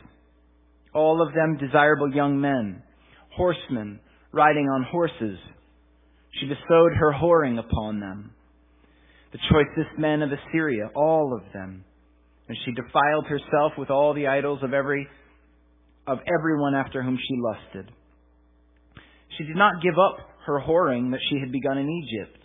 [0.94, 2.84] all of them desirable young men,
[3.36, 4.00] horsemen
[4.32, 5.38] riding on horses.
[6.40, 8.32] She bestowed her whoring upon them.
[9.32, 11.86] The choicest men of Assyria, all of them.
[12.48, 15.08] And she defiled herself with all the idols of every
[16.06, 17.90] of everyone after whom she lusted.
[19.38, 22.44] She did not give up her whoring that she had begun in Egypt.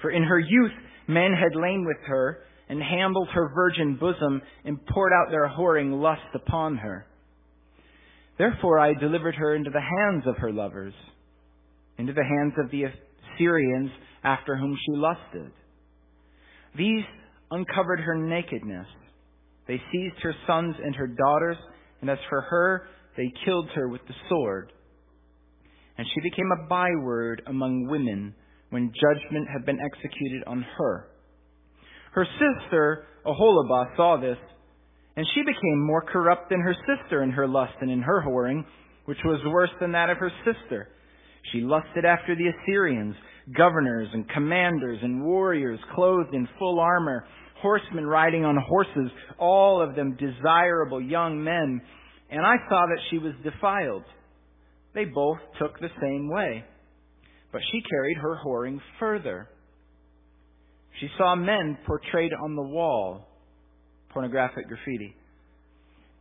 [0.00, 0.72] For in her youth
[1.08, 6.00] men had lain with her and handled her virgin bosom and poured out their whoring
[6.00, 7.04] lust upon her.
[8.38, 10.94] Therefore I delivered her into the hands of her lovers,
[11.98, 13.90] into the hands of the Assyrians
[14.22, 15.50] after whom she lusted.
[16.78, 17.04] These
[17.50, 18.86] uncovered her nakedness.
[19.66, 21.56] They seized her sons and her daughters,
[22.00, 24.72] and as for her, they killed her with the sword.
[25.98, 28.32] And she became a byword among women
[28.70, 31.09] when judgment had been executed on her.
[32.12, 34.38] Her sister, Aholibah, saw this,
[35.16, 38.64] and she became more corrupt than her sister in her lust and in her whoring,
[39.04, 40.88] which was worse than that of her sister.
[41.52, 43.14] She lusted after the Assyrians,
[43.56, 47.24] governors and commanders and warriors clothed in full armor,
[47.60, 51.80] horsemen riding on horses, all of them desirable young men,
[52.30, 54.04] and I saw that she was defiled.
[54.94, 56.64] They both took the same way.
[57.52, 59.48] But she carried her whoring further.
[60.98, 63.26] She saw men portrayed on the wall,
[64.10, 65.14] pornographic graffiti.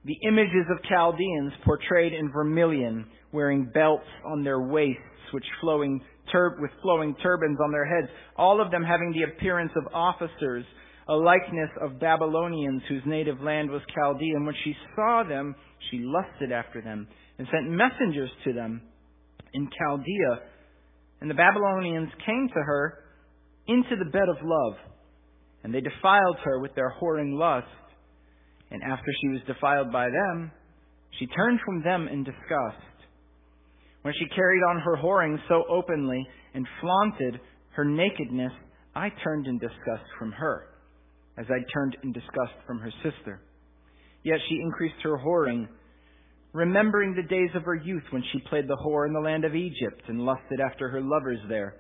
[0.05, 5.01] The images of Chaldeans portrayed in vermilion, wearing belts on their waists,
[5.34, 6.01] which flowing
[6.32, 10.65] tur- with flowing turbans on their heads, all of them having the appearance of officers,
[11.10, 14.36] a likeness of Babylonians whose native land was Chaldea.
[14.36, 15.55] And when she saw them,
[15.89, 18.82] she lusted after them and sent messengers to them
[19.53, 20.39] in Chaldea
[21.21, 22.99] and the Babylonians came to her
[23.69, 24.73] into the bed of love,
[25.63, 27.67] and they defiled her with their whoring lust.
[28.71, 30.51] And after she was defiled by them,
[31.17, 32.86] she turned from them in disgust.
[34.01, 37.39] When she carried on her whoring so openly and flaunted
[37.76, 38.53] her nakedness,
[38.95, 40.67] I turned in disgust from her,
[41.38, 43.41] as I turned in disgust from her sister.
[44.24, 45.67] Yet she increased her whoring
[46.53, 49.55] remembering the days of her youth when she played the whore in the land of
[49.55, 51.76] Egypt and lusted after her lovers there,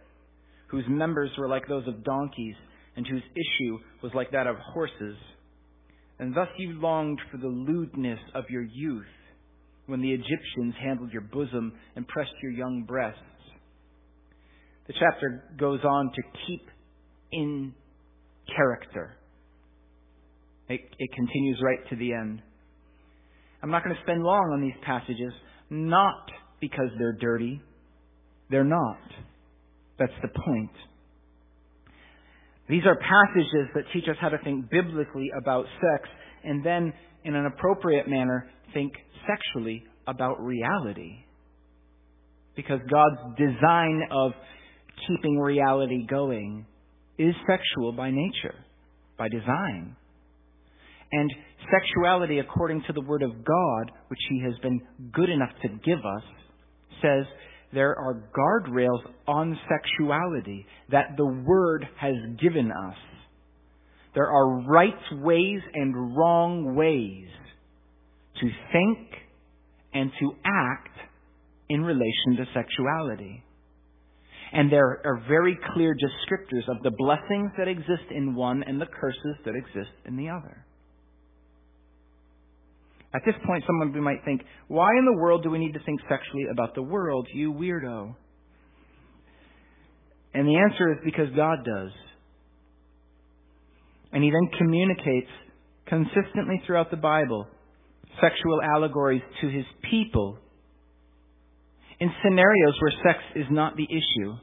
[0.69, 2.55] whose members were like those of donkeys,
[2.95, 5.15] and whose issue was like that of horses.
[6.19, 9.05] And thus you longed for the lewdness of your youth,
[9.85, 13.19] when the Egyptians handled your bosom and pressed your young breasts.
[14.87, 16.67] The chapter goes on to keep
[17.31, 17.73] in
[18.55, 19.17] character.
[20.67, 22.41] It, it continues right to the end.
[23.63, 25.33] I'm not going to spend long on these passages,
[25.69, 26.29] not
[26.61, 27.61] because they're dirty.
[28.49, 28.99] They're not.
[29.99, 30.71] That's the point.
[32.69, 36.09] These are passages that teach us how to think biblically about sex
[36.43, 36.93] and then,
[37.25, 38.93] in an appropriate manner, think
[39.27, 41.25] sexually about reality.
[42.55, 44.31] Because God's design of
[45.07, 46.65] keeping reality going
[47.17, 48.55] is sexual by nature,
[49.17, 49.95] by design.
[51.11, 51.31] And
[51.71, 54.79] sexuality, according to the Word of God, which He has been
[55.11, 56.23] good enough to give us,
[57.01, 57.25] says
[57.73, 62.95] there are guardrails on sexuality that the Word has given us.
[64.15, 67.27] There are right ways and wrong ways
[68.41, 69.07] to think
[69.93, 70.97] and to act
[71.69, 73.43] in relation to sexuality.
[74.51, 78.87] And there are very clear descriptors of the blessings that exist in one and the
[78.87, 80.65] curses that exist in the other.
[83.13, 85.99] At this point, someone might think, why in the world do we need to think
[86.01, 88.15] sexually about the world, you weirdo?
[90.33, 91.91] And the answer is because God does.
[94.11, 95.29] And He then communicates
[95.87, 97.47] consistently throughout the Bible
[98.21, 100.37] sexual allegories to His people
[101.99, 104.33] in scenarios where sex is not the issue.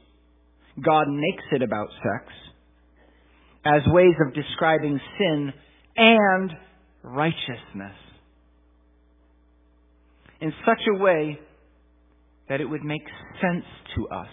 [0.83, 2.33] God makes it about sex
[3.65, 5.53] as ways of describing sin
[5.95, 6.51] and
[7.03, 7.95] righteousness
[10.41, 11.39] in such a way
[12.49, 13.03] that it would make
[13.41, 13.65] sense
[13.95, 14.27] to us.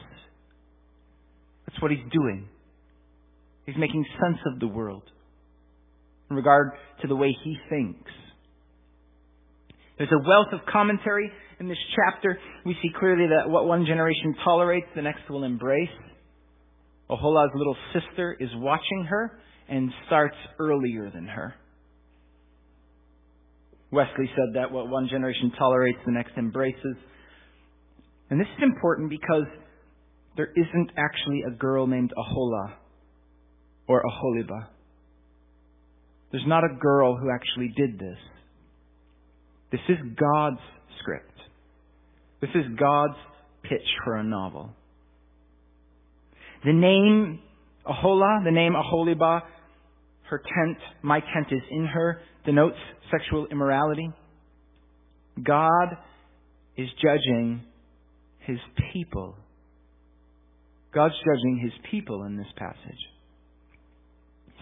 [1.66, 2.48] That's what he's doing.
[3.66, 5.02] He's making sense of the world
[6.30, 8.10] in regard to the way he thinks.
[9.96, 11.30] There's a wealth of commentary
[11.60, 12.38] in this chapter.
[12.66, 15.88] We see clearly that what one generation tolerates, the next will embrace.
[17.08, 19.38] Ohola's little sister is watching her
[19.68, 21.54] and starts earlier than her.
[23.94, 26.96] Wesley said that what one generation tolerates, the next embraces.
[28.30, 29.46] And this is important because
[30.36, 32.74] there isn't actually a girl named Ahola
[33.86, 34.66] or Aholiba.
[36.32, 38.18] There's not a girl who actually did this.
[39.70, 40.60] This is God's
[41.00, 41.30] script.
[42.40, 43.16] This is God's
[43.62, 44.70] pitch for a novel.
[46.64, 47.38] The name
[47.86, 49.42] Ahola, the name Aholiba,
[50.30, 52.76] her tent, my tent is in her, denotes
[53.10, 54.10] sexual immorality.
[55.42, 55.96] God
[56.76, 57.62] is judging
[58.40, 58.58] his
[58.92, 59.36] people.
[60.94, 62.98] God's judging his people in this passage.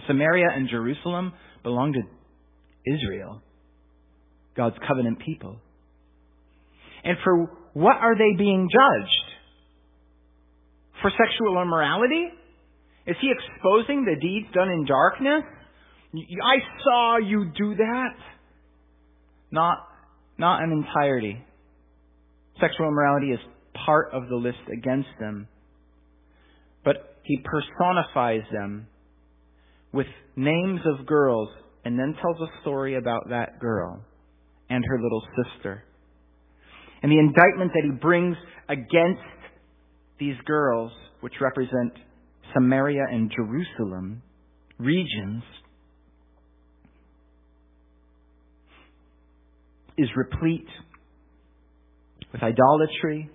[0.07, 1.33] Samaria and Jerusalem
[1.63, 2.01] belong to
[2.93, 3.41] Israel,
[4.57, 5.57] God's covenant people.
[7.05, 9.11] And for what are they being judged?
[11.03, 12.29] For sexual immorality?
[13.07, 15.43] Is he exposing the deeds done in darkness?
[16.15, 18.15] I saw you do that.
[19.51, 19.79] Not,
[20.39, 21.45] not an entirety.
[22.61, 23.41] Sexual immorality is
[23.87, 25.49] part of the list against them.
[26.85, 28.87] But he personifies them
[29.93, 31.49] with names of girls
[31.85, 34.05] and then tells a story about that girl
[34.71, 35.83] and her little sister.
[37.03, 38.37] And the indictment that he brings
[38.69, 39.21] against
[40.21, 41.93] these girls, which represent
[42.55, 44.23] Samaria and Jerusalem,
[44.79, 45.43] regions,
[49.99, 50.67] is replete
[52.33, 53.31] with idolatry,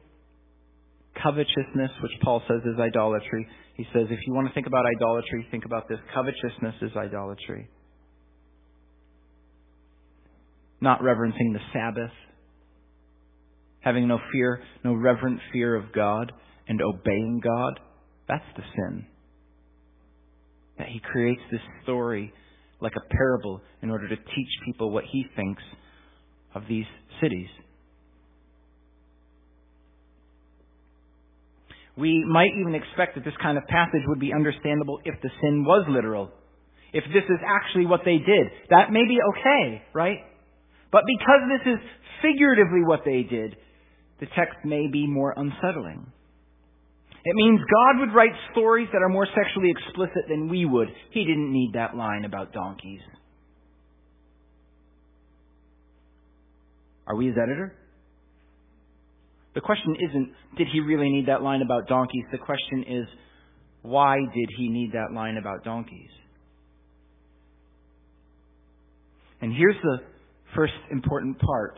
[1.22, 3.47] covetousness, which Paul says is idolatry.
[3.76, 5.99] He says, if you want to think about idolatry, think about this.
[6.13, 7.70] Covetousness is idolatry.
[10.82, 12.11] Not reverencing the Sabbath,
[13.80, 16.32] having no fear, no reverent fear of God,
[16.68, 17.80] and obeying God,
[18.28, 19.05] that's the sin.
[20.78, 22.34] That he creates this story
[22.80, 25.63] like a parable in order to teach people what he thinks
[26.53, 26.86] of these
[27.21, 27.49] cities.
[31.97, 35.63] We might even expect that this kind of passage would be understandable if the sin
[35.65, 36.30] was literal.
[36.93, 38.47] If this is actually what they did.
[38.69, 40.19] That may be okay, right?
[40.91, 41.80] But because this is
[42.21, 43.55] figuratively what they did,
[44.19, 46.11] the text may be more unsettling.
[47.28, 50.88] It means God would write stories that are more sexually explicit than we would.
[51.11, 53.01] He didn't need that line about donkeys.
[57.05, 57.75] Are we his editor?
[59.55, 62.23] The question isn't, did he really need that line about donkeys?
[62.32, 63.07] The question is,
[63.82, 66.11] why did he need that line about donkeys?
[69.41, 69.97] And here's the
[70.55, 71.78] first important part.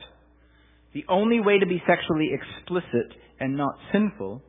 [0.93, 4.43] The only way to be sexually explicit and not sinful,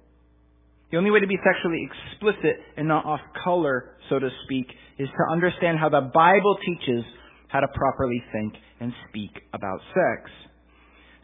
[0.90, 4.66] the only way to be sexually explicit and not off color, so to speak,
[4.98, 7.04] is to understand how the Bible teaches
[7.48, 10.30] how to properly think and speak about sex.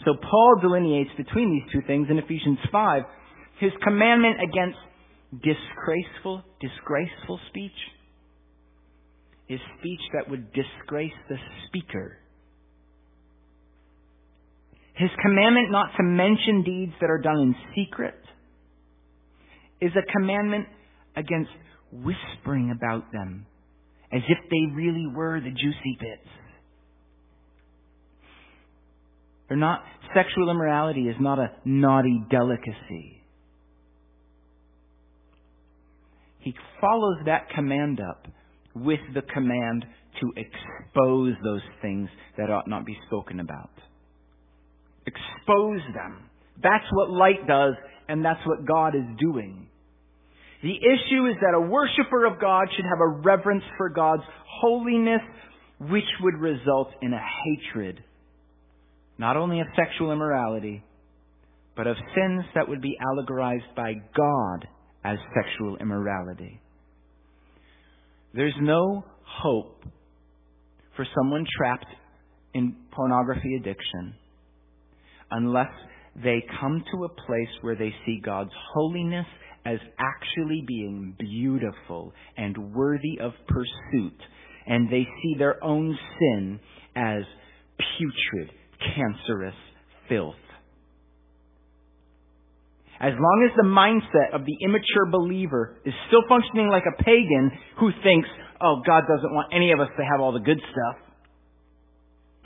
[0.04, 3.02] So Paul delineates between these two things in Ephesians 5.
[3.58, 4.78] His commandment against
[5.32, 7.72] disgraceful, disgraceful speech
[9.48, 11.36] is speech that would disgrace the
[11.66, 12.18] speaker.
[14.94, 18.14] His commandment not to mention deeds that are done in secret
[19.80, 20.66] is a commandment
[21.16, 21.50] against
[21.92, 23.46] whispering about them
[24.12, 26.28] as if they really were the juicy bits.
[29.48, 29.82] They're not,
[30.14, 33.22] sexual immorality is not a naughty delicacy.
[36.40, 38.26] He follows that command up
[38.74, 39.84] with the command
[40.20, 42.08] to expose those things
[42.38, 43.70] that ought not be spoken about.
[45.06, 46.30] Expose them.
[46.62, 47.74] That's what light does,
[48.08, 49.68] and that's what God is doing.
[50.62, 54.22] The issue is that a worshiper of God should have a reverence for God's
[54.60, 55.20] holiness,
[55.80, 58.02] which would result in a hatred,
[59.18, 60.82] not only of sexual immorality,
[61.76, 64.66] but of sins that would be allegorized by God
[65.04, 66.60] as sexual immorality.
[68.34, 69.84] There's no hope
[70.96, 71.86] for someone trapped
[72.54, 74.14] in pornography addiction
[75.30, 75.70] unless
[76.22, 79.26] they come to a place where they see God's holiness
[79.64, 84.18] as actually being beautiful and worthy of pursuit,
[84.66, 86.60] and they see their own sin
[86.94, 87.22] as
[87.98, 88.50] putrid,
[88.94, 89.54] cancerous
[90.08, 90.34] filth.
[92.98, 97.50] As long as the mindset of the immature believer is still functioning like a pagan
[97.78, 98.28] who thinks,
[98.62, 100.96] oh, God doesn't want any of us to have all the good stuff.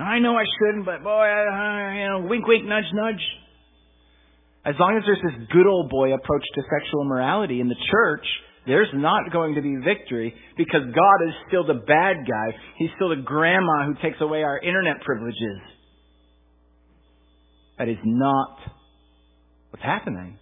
[0.01, 3.23] I know I shouldn't, but boy, I, you know, wink, wink, nudge, nudge.
[4.65, 8.27] As long as there's this good old boy approach to sexual immorality in the church,
[8.67, 12.57] there's not going to be victory because God is still the bad guy.
[12.77, 15.61] He's still the grandma who takes away our internet privileges.
[17.79, 18.59] That is not
[19.71, 20.39] what's happening.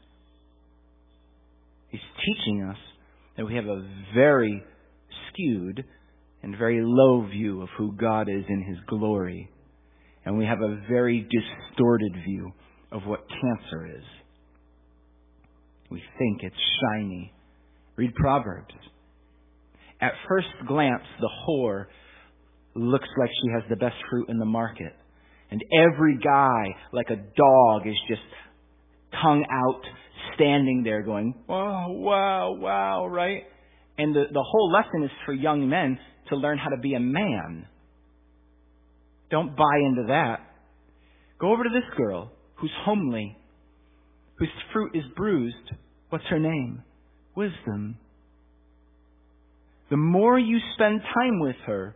[1.90, 2.76] He's teaching us
[3.36, 4.64] that we have a very
[5.28, 5.84] skewed
[6.42, 9.48] and very low view of who God is in His glory.
[10.24, 12.52] And we have a very distorted view
[12.92, 14.04] of what cancer is.
[15.90, 17.32] We think it's shiny.
[17.96, 18.74] Read Proverbs.
[20.00, 21.86] At first glance, the whore
[22.74, 24.94] looks like she has the best fruit in the market.
[25.50, 28.20] And every guy, like a dog, is just
[29.22, 29.80] tongue out,
[30.34, 33.44] standing there going, oh, wow, wow, right?
[33.96, 37.00] And the, the whole lesson is for young men to learn how to be a
[37.00, 37.66] man.
[39.30, 40.40] Don't buy into that.
[41.40, 42.30] Go over to this girl
[42.60, 43.36] who's homely,
[44.36, 45.72] whose fruit is bruised.
[46.10, 46.82] What's her name?
[47.34, 47.98] Wisdom.
[49.90, 51.94] The more you spend time with her,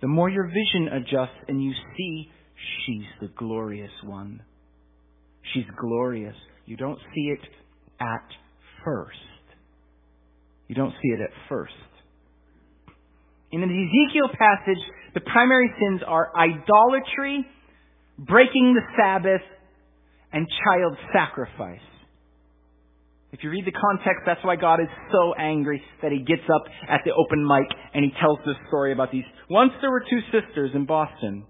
[0.00, 2.30] the more your vision adjusts and you see
[2.86, 4.42] she's the glorious one.
[5.52, 6.36] She's glorious.
[6.66, 7.40] You don't see it
[8.00, 8.24] at
[8.84, 9.16] first.
[10.68, 11.72] You don't see it at first.
[13.50, 14.82] In the Ezekiel passage,
[15.14, 17.46] the primary sins are idolatry,
[18.18, 19.40] breaking the Sabbath,
[20.32, 21.80] and child sacrifice.
[23.30, 26.62] If you read the context, that's why God is so angry that he gets up
[26.88, 29.24] at the open mic and he tells this story about these.
[29.50, 31.44] Once there were two sisters in Boston.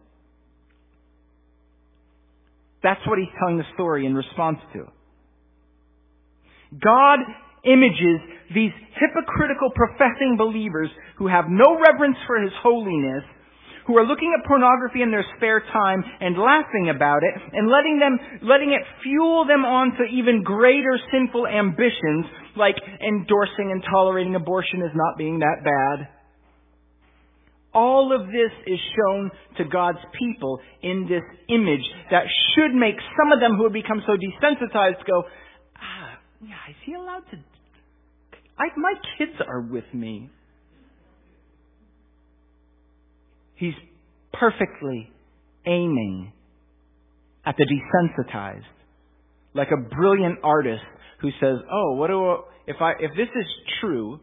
[2.83, 4.87] That's what he's telling the story in response to.
[6.79, 7.19] God
[7.65, 8.21] images
[8.55, 13.25] these hypocritical professing believers who have no reverence for his holiness
[13.89, 17.99] who are looking at pornography in their spare time and laughing about it and letting
[17.99, 24.35] them, letting it fuel them on to even greater sinful ambitions like endorsing and tolerating
[24.35, 26.13] abortion as not being that bad.
[27.73, 33.33] All of this is shown to God's people in this image that should make some
[33.33, 35.25] of them who have become so desensitized go,
[35.77, 37.39] ah, yeah, is he allowed to?
[38.59, 40.29] I, my kids are with me.
[43.59, 43.75] He's
[44.33, 45.11] perfectly
[45.67, 46.33] aiming
[47.45, 48.63] at the desensitized.
[49.53, 50.85] Like a brilliant artist
[51.21, 53.47] who says, "Oh, what do I, if I if this is
[53.81, 54.21] true,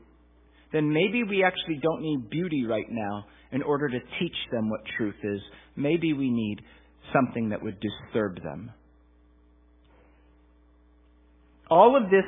[0.71, 4.81] then maybe we actually don't need beauty right now in order to teach them what
[4.97, 5.41] truth is.
[5.75, 6.61] Maybe we need
[7.13, 8.71] something that would disturb them."
[11.69, 12.25] All of this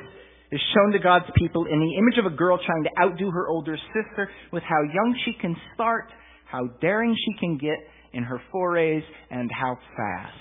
[0.50, 3.48] is shown to God's people in the image of a girl trying to outdo her
[3.48, 6.10] older sister with how young she can start
[6.50, 7.78] how daring she can get
[8.12, 10.34] in her forays, and how fast.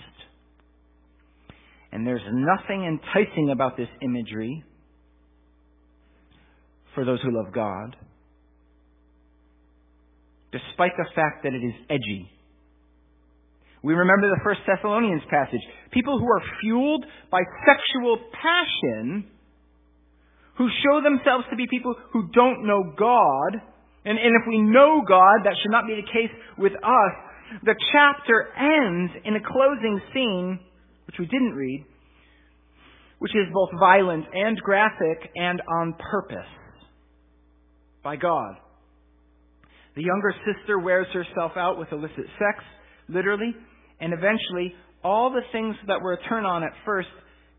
[1.91, 4.63] And there's nothing enticing about this imagery
[6.95, 7.95] for those who love God,
[10.51, 12.29] despite the fact that it is edgy.
[13.83, 15.61] We remember the First Thessalonians passage.
[15.91, 19.27] People who are fueled by sexual passion,
[20.57, 23.61] who show themselves to be people who don't know God,
[24.07, 27.13] and, and if we know God, that should not be the case with us.
[27.63, 30.59] The chapter ends in a closing scene,
[31.07, 31.85] which we didn't read,
[33.19, 36.47] which is both violent and graphic and on purpose
[38.01, 38.55] by God.
[39.97, 42.63] The younger sister wears herself out with illicit sex,
[43.09, 43.53] literally,
[43.99, 47.09] and eventually all the things that were a turn on at first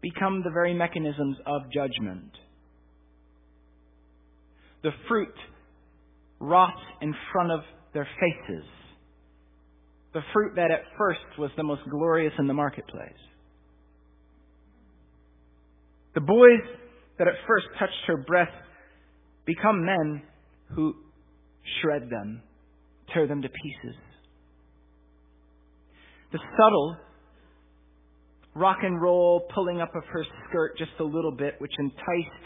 [0.01, 2.31] become the very mechanisms of judgment.
[4.83, 5.35] The fruit
[6.41, 7.61] rots in front of
[7.95, 8.65] their faces.
[10.15, 13.13] The fruit that at first was the most glorious in the marketplace.
[16.15, 16.61] The boys
[17.19, 18.53] that at first touched her breast
[19.45, 20.23] become men
[20.75, 20.95] who
[21.81, 22.43] shred them,
[23.13, 23.97] tear them to pieces.
[26.33, 26.97] The subtle
[28.55, 32.45] rock and roll pulling up of her skirt just a little bit, which enticed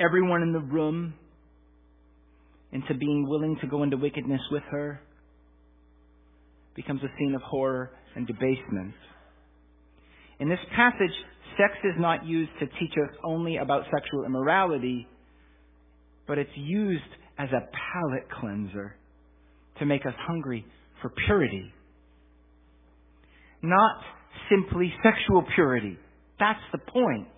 [0.00, 1.14] everyone in the room
[2.72, 5.00] into being willing to go into wickedness with her,
[6.74, 8.94] becomes a scene of horror and debasement.
[10.38, 11.12] In this passage,
[11.56, 15.08] sex is not used to teach us only about sexual immorality,
[16.26, 17.02] but it's used
[17.38, 18.96] as a palate cleanser
[19.78, 20.66] to make us hungry
[21.00, 21.72] for purity.
[23.62, 24.00] Not
[24.50, 25.98] simply sexual purity.
[26.38, 27.28] That's the point.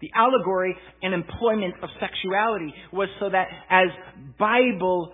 [0.00, 3.88] The allegory and employment of sexuality was so that as
[4.38, 5.12] Bible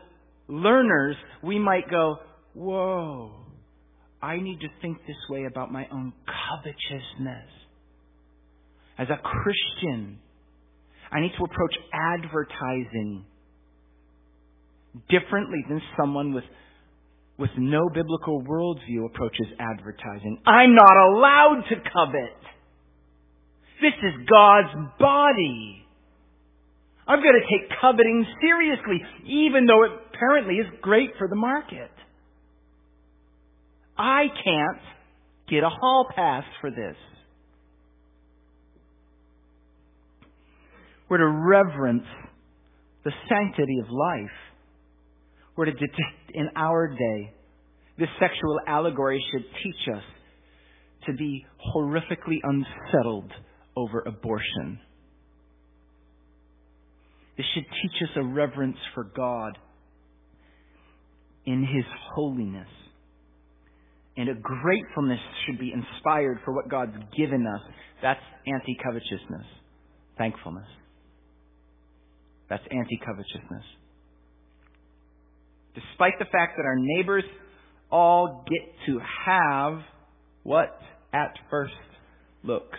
[0.48, 2.16] learners, we might go,
[2.54, 3.32] whoa,
[4.22, 7.48] I need to think this way about my own covetousness.
[8.98, 10.18] As a Christian,
[11.12, 13.24] I need to approach advertising
[15.10, 16.44] differently than someone with,
[17.38, 20.38] with no biblical worldview approaches advertising.
[20.46, 22.55] I'm not allowed to covet.
[23.80, 25.86] This is God's body.
[27.06, 31.90] I've got to take coveting seriously, even though it apparently is great for the market.
[33.98, 34.82] I can't
[35.48, 36.96] get a hall pass for this.
[41.08, 42.06] We're to reverence
[43.04, 44.36] the sanctity of life.
[45.56, 47.32] We're to detect in our day.
[47.98, 50.02] This sexual allegory should teach us
[51.06, 53.32] to be horrifically unsettled
[53.76, 54.80] over abortion.
[57.36, 59.58] This should teach us a reverence for God
[61.44, 62.68] in His holiness.
[64.16, 67.60] And a gratefulness should be inspired for what God's given us.
[68.02, 69.46] That's anti covetousness,
[70.16, 70.66] thankfulness.
[72.48, 73.64] That's anti covetousness.
[75.74, 77.24] Despite the fact that our neighbors
[77.90, 79.80] all get to have
[80.42, 80.80] what
[81.12, 81.74] at first
[82.42, 82.78] looks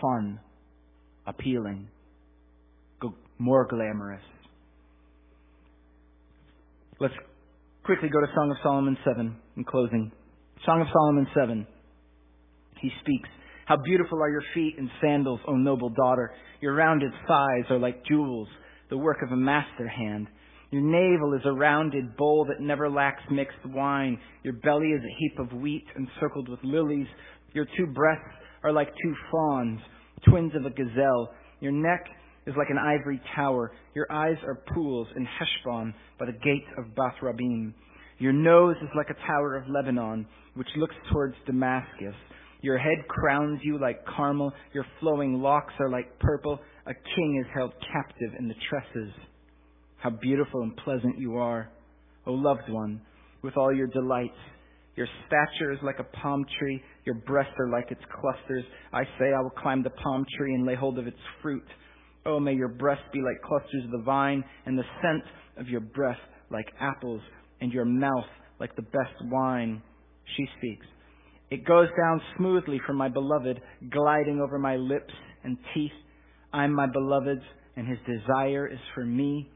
[0.00, 0.40] fun,
[1.26, 1.88] appealing,
[3.38, 4.22] more glamorous.
[7.00, 7.14] Let's
[7.84, 10.10] quickly go to Song of Solomon 7 in closing.
[10.66, 11.66] Song of Solomon 7.
[12.80, 13.28] He speaks.
[13.66, 16.32] How beautiful are your feet in sandals, O noble daughter.
[16.60, 18.48] Your rounded thighs are like jewels,
[18.90, 20.26] the work of a master hand.
[20.70, 24.18] Your navel is a rounded bowl that never lacks mixed wine.
[24.42, 27.06] Your belly is a heap of wheat encircled with lilies.
[27.54, 28.24] Your two breasts
[28.62, 29.80] are like two fawns,
[30.28, 31.30] twins of a gazelle.
[31.60, 32.04] Your neck
[32.46, 33.72] is like an ivory tower.
[33.94, 37.74] Your eyes are pools in Heshbon by the gate of Bath Rabbim.
[38.18, 42.14] Your nose is like a tower of Lebanon, which looks towards Damascus.
[42.60, 44.52] Your head crowns you like Carmel.
[44.72, 46.58] Your flowing locks are like purple.
[46.86, 49.12] A king is held captive in the tresses.
[49.98, 51.70] How beautiful and pleasant you are,
[52.26, 53.00] O loved one,
[53.42, 54.32] with all your delights.
[54.98, 56.82] Your stature is like a palm tree.
[57.04, 58.64] Your breasts are like its clusters.
[58.92, 61.62] I say, I will climb the palm tree and lay hold of its fruit.
[62.26, 65.22] Oh, may your breasts be like clusters of the vine, and the scent
[65.56, 66.18] of your breath
[66.50, 67.20] like apples,
[67.60, 68.26] and your mouth
[68.58, 69.80] like the best wine.
[70.36, 70.86] She speaks.
[71.52, 73.60] It goes down smoothly from my beloved,
[73.92, 75.92] gliding over my lips and teeth.
[76.52, 77.44] I'm my beloved's,
[77.76, 79.48] and his desire is for me.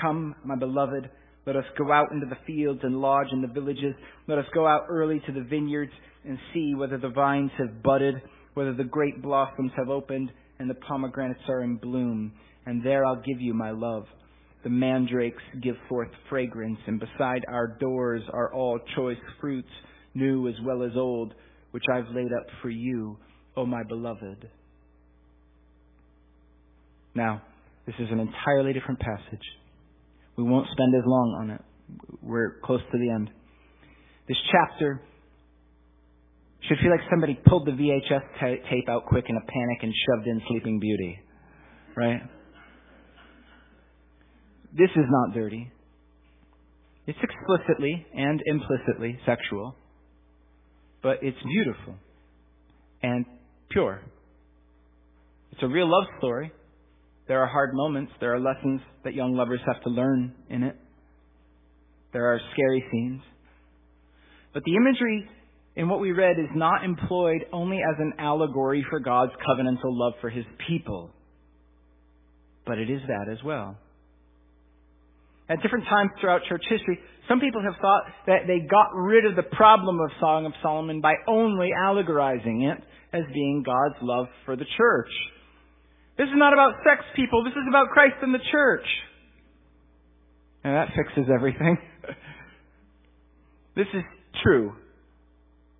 [0.00, 1.10] Come, my beloved,
[1.50, 3.96] let us go out into the fields and lodge in the villages.
[4.28, 5.90] Let us go out early to the vineyards
[6.24, 8.14] and see whether the vines have budded,
[8.54, 10.30] whether the grape blossoms have opened,
[10.60, 12.30] and the pomegranates are in bloom.
[12.66, 14.04] And there I'll give you my love.
[14.62, 19.66] The mandrakes give forth fragrance, and beside our doors are all choice fruits,
[20.14, 21.34] new as well as old,
[21.72, 23.16] which I've laid up for you,
[23.56, 24.48] O my beloved.
[27.16, 27.42] Now,
[27.86, 29.42] this is an entirely different passage.
[30.40, 31.60] We won't spend as long on it,
[32.22, 33.28] we're close to the end.
[34.26, 35.02] This chapter
[36.66, 39.92] should feel like somebody pulled the VHS t- tape out quick in a panic and
[39.92, 41.18] shoved in Sleeping Beauty.
[41.94, 42.22] Right?
[44.72, 45.70] This is not dirty.
[47.06, 49.76] It's explicitly and implicitly sexual,
[51.02, 51.96] but it's beautiful
[53.02, 53.26] and
[53.70, 54.00] pure.
[55.52, 56.50] It's a real love story.
[57.30, 58.10] There are hard moments.
[58.18, 60.74] There are lessons that young lovers have to learn in it.
[62.12, 63.22] There are scary scenes.
[64.52, 65.30] But the imagery
[65.76, 70.14] in what we read is not employed only as an allegory for God's covenantal love
[70.20, 71.12] for his people,
[72.66, 73.78] but it is that as well.
[75.48, 79.36] At different times throughout church history, some people have thought that they got rid of
[79.36, 84.56] the problem of Song of Solomon by only allegorizing it as being God's love for
[84.56, 85.10] the church.
[86.20, 87.42] This is not about sex, people.
[87.44, 88.84] This is about Christ and the church.
[90.62, 91.78] And that fixes everything.
[93.74, 94.02] this is
[94.42, 94.74] true.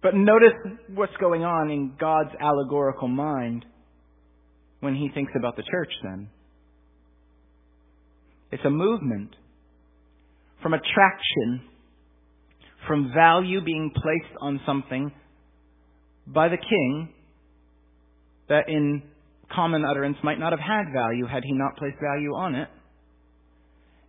[0.02, 0.54] But notice
[0.94, 3.66] what's going on in God's allegorical mind
[4.80, 6.30] when he thinks about the church then.
[8.50, 9.36] It's a movement
[10.62, 11.68] from attraction,
[12.86, 15.12] from value being placed on something
[16.26, 17.10] by the king
[18.48, 19.02] that in
[19.54, 22.68] common utterance might not have had value had he not placed value on it.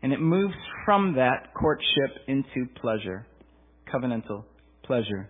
[0.03, 3.27] And it moves from that courtship into pleasure,
[3.93, 4.45] covenantal
[4.83, 5.29] pleasure.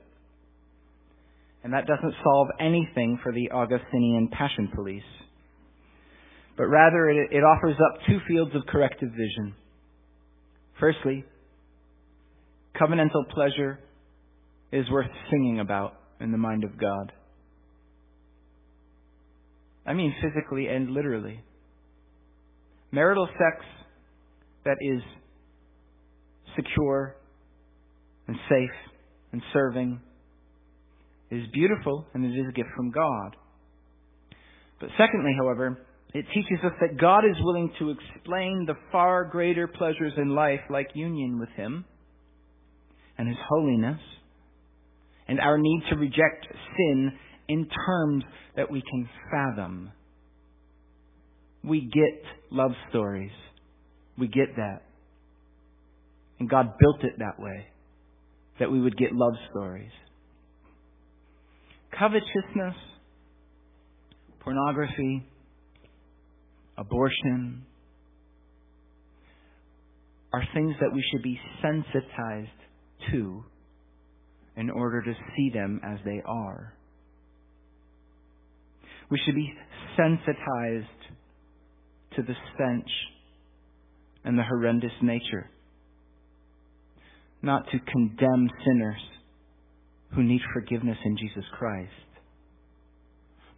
[1.63, 5.03] And that doesn't solve anything for the Augustinian passion police.
[6.57, 9.55] But rather, it, it offers up two fields of corrective vision.
[10.79, 11.25] Firstly,
[12.79, 13.79] covenantal pleasure
[14.71, 17.11] is worth singing about in the mind of God.
[19.85, 21.41] I mean physically and literally.
[22.91, 23.65] Marital sex
[24.65, 25.01] that is
[26.55, 27.15] secure
[28.27, 28.91] and safe
[29.31, 29.99] and serving
[31.31, 33.35] is beautiful and it is a gift from God.
[34.79, 35.77] But secondly, however,
[36.13, 40.59] it teaches us that God is willing to explain the far greater pleasures in life,
[40.69, 41.85] like union with Him
[43.17, 43.99] and His holiness,
[45.27, 47.13] and our need to reject sin
[47.51, 48.23] in terms
[48.55, 49.91] that we can fathom.
[51.63, 53.31] We get love stories.
[54.17, 54.83] We get that.
[56.39, 57.67] And God built it that way,
[58.59, 59.91] that we would get love stories
[61.97, 62.75] covetousness,
[64.39, 65.23] pornography,
[66.77, 67.65] abortion
[70.33, 72.49] are things that we should be sensitized
[73.11, 73.43] to
[74.55, 76.73] in order to see them as they are.
[79.11, 79.53] We should be
[79.97, 80.87] sensitized
[82.15, 82.89] to the stench
[84.23, 85.49] and the horrendous nature,
[87.41, 89.01] not to condemn sinners
[90.15, 91.91] who need forgiveness in Jesus Christ,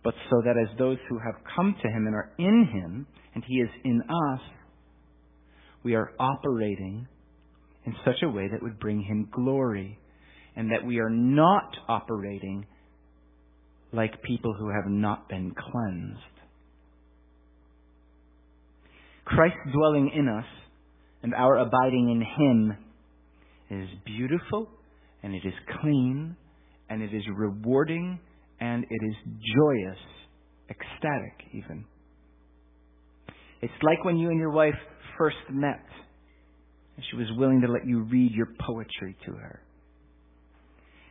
[0.04, 3.43] but so that as those who have come to Him and are in Him, and
[3.47, 4.41] He is in us,
[5.84, 7.08] we are operating
[7.86, 9.99] in such a way that would bring Him glory,
[10.56, 12.66] and that we are not operating
[13.94, 16.20] like people who have not been cleansed.
[19.26, 20.46] Christ dwelling in us
[21.22, 22.78] and our abiding in Him
[23.70, 24.68] is beautiful
[25.22, 26.36] and it is clean
[26.89, 28.20] and it is rewarding
[28.60, 29.16] and it is
[29.56, 29.98] joyous,
[30.70, 31.86] ecstatic even.
[33.62, 34.76] It's like when you and your wife
[35.18, 35.86] first met
[36.96, 39.62] and she was willing to let you read your poetry to her.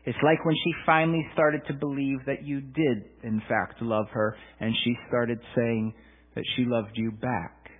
[0.05, 4.37] It's like when she finally started to believe that you did, in fact, love her
[4.59, 5.95] and she started saying
[6.35, 7.71] that she loved you back.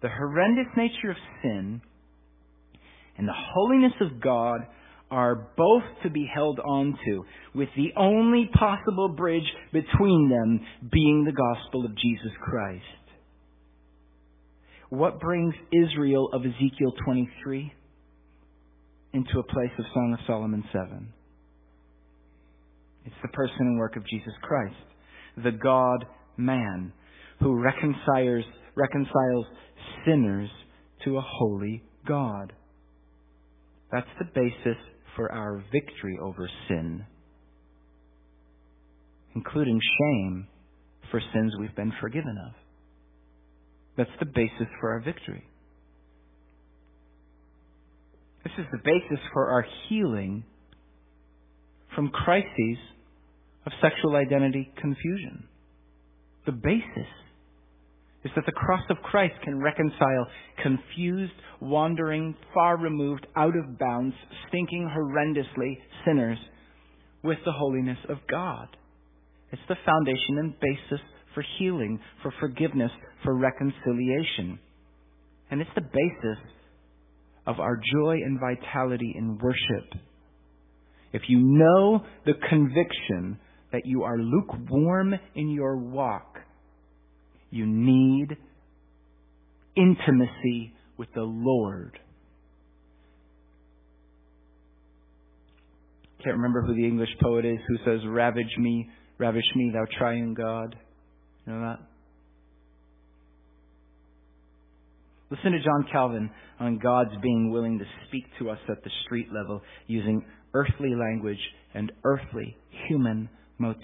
[0.00, 1.82] The horrendous nature of sin
[3.18, 4.60] and the holiness of God
[5.10, 7.24] are both to be held onto,
[7.54, 12.82] with the only possible bridge between them being the gospel of Jesus Christ.
[14.88, 17.72] What brings Israel of Ezekiel 23
[19.14, 21.12] into a place of Song of Solomon 7?
[23.06, 24.74] It's the person and work of Jesus Christ,
[25.42, 26.04] the God
[26.36, 26.92] man,
[27.40, 28.44] who reconciles,
[28.74, 29.46] reconciles
[30.06, 30.50] sinners
[31.04, 32.52] to a holy God.
[33.92, 34.78] That's the basis
[35.16, 37.04] for our victory over sin,
[39.34, 40.46] including shame
[41.10, 42.54] for sins we've been forgiven of.
[43.96, 45.44] That's the basis for our victory.
[48.44, 50.44] This is the basis for our healing
[51.94, 52.78] from crises
[53.66, 55.44] of sexual identity confusion.
[56.46, 57.08] The basis
[58.24, 60.26] is that the cross of Christ can reconcile
[60.62, 64.14] confused, wandering, far removed, out of bounds,
[64.48, 66.38] stinking horrendously sinners
[67.22, 68.68] with the holiness of God.
[69.52, 72.90] It's the foundation and basis for healing, for forgiveness,
[73.22, 74.58] for reconciliation.
[75.50, 76.38] And it's the basis
[77.46, 80.00] of our joy and vitality in worship.
[81.12, 83.38] If you know the conviction
[83.72, 86.38] that you are lukewarm in your walk,
[87.50, 88.36] you need
[89.76, 91.98] intimacy with the Lord.
[96.24, 98.88] Can't remember who the English poet is who says, Ravage me,
[99.18, 100.74] ravish me, thou triune God.
[101.46, 101.93] You know that?
[105.34, 106.30] Listen to John Calvin
[106.60, 111.40] on God's being willing to speak to us at the street level using earthly language
[111.74, 112.56] and earthly
[112.88, 113.28] human
[113.58, 113.82] motifs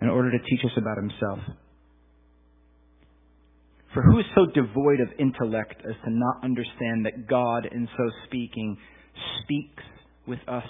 [0.00, 1.38] in order to teach us about himself.
[3.94, 8.10] For who is so devoid of intellect as to not understand that God, in so
[8.26, 8.76] speaking,
[9.44, 9.84] speaks
[10.26, 10.66] with us,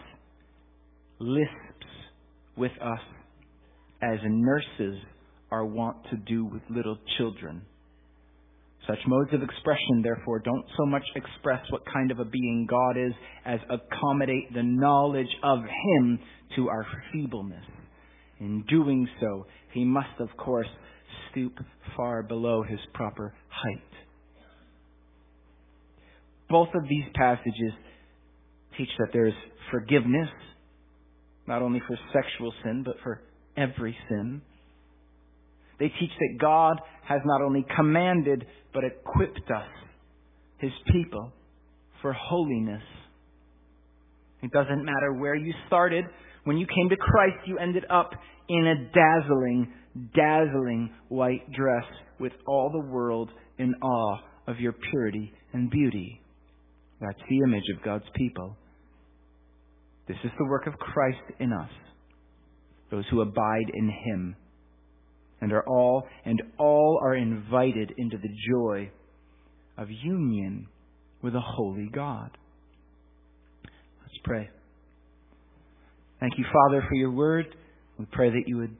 [1.21, 1.87] lisps
[2.55, 3.01] with us,
[4.03, 4.99] as nurses
[5.51, 7.63] are wont to do with little children?
[8.89, 12.97] Such modes of expression, therefore, don't so much express what kind of a being God
[12.97, 13.13] is
[13.45, 16.19] as accommodate the knowledge of Him
[16.57, 17.65] to our feebleness.
[18.41, 20.69] In doing so, He must, of course,
[21.31, 21.53] stoop
[21.97, 23.83] far below His proper height.
[26.49, 27.73] Both of these passages
[28.79, 29.35] teach that there is
[29.71, 30.31] forgiveness,
[31.47, 33.21] not only for sexual sin, but for
[33.55, 34.41] every sin.
[35.79, 38.45] They teach that God has not only commanded,
[38.75, 39.69] but equipped us,
[40.59, 41.33] His people,
[42.03, 42.83] for holiness.
[44.43, 46.05] It doesn't matter where you started.
[46.45, 48.11] When you came to Christ, you ended up
[48.49, 49.73] in a dazzling,
[50.15, 51.85] dazzling white dress
[52.21, 56.21] with all the world in awe of your purity and beauty.
[57.01, 58.55] That's the image of God's people.
[60.07, 61.71] This is the work of Christ in us,
[62.91, 64.37] those who abide in Him
[65.41, 68.91] and are all and all are invited into the joy
[69.77, 70.67] of union
[71.23, 72.31] with a holy God.
[74.03, 74.49] Let's pray.
[76.21, 77.47] Thank you, Father, for your word.
[77.99, 78.77] We pray that you would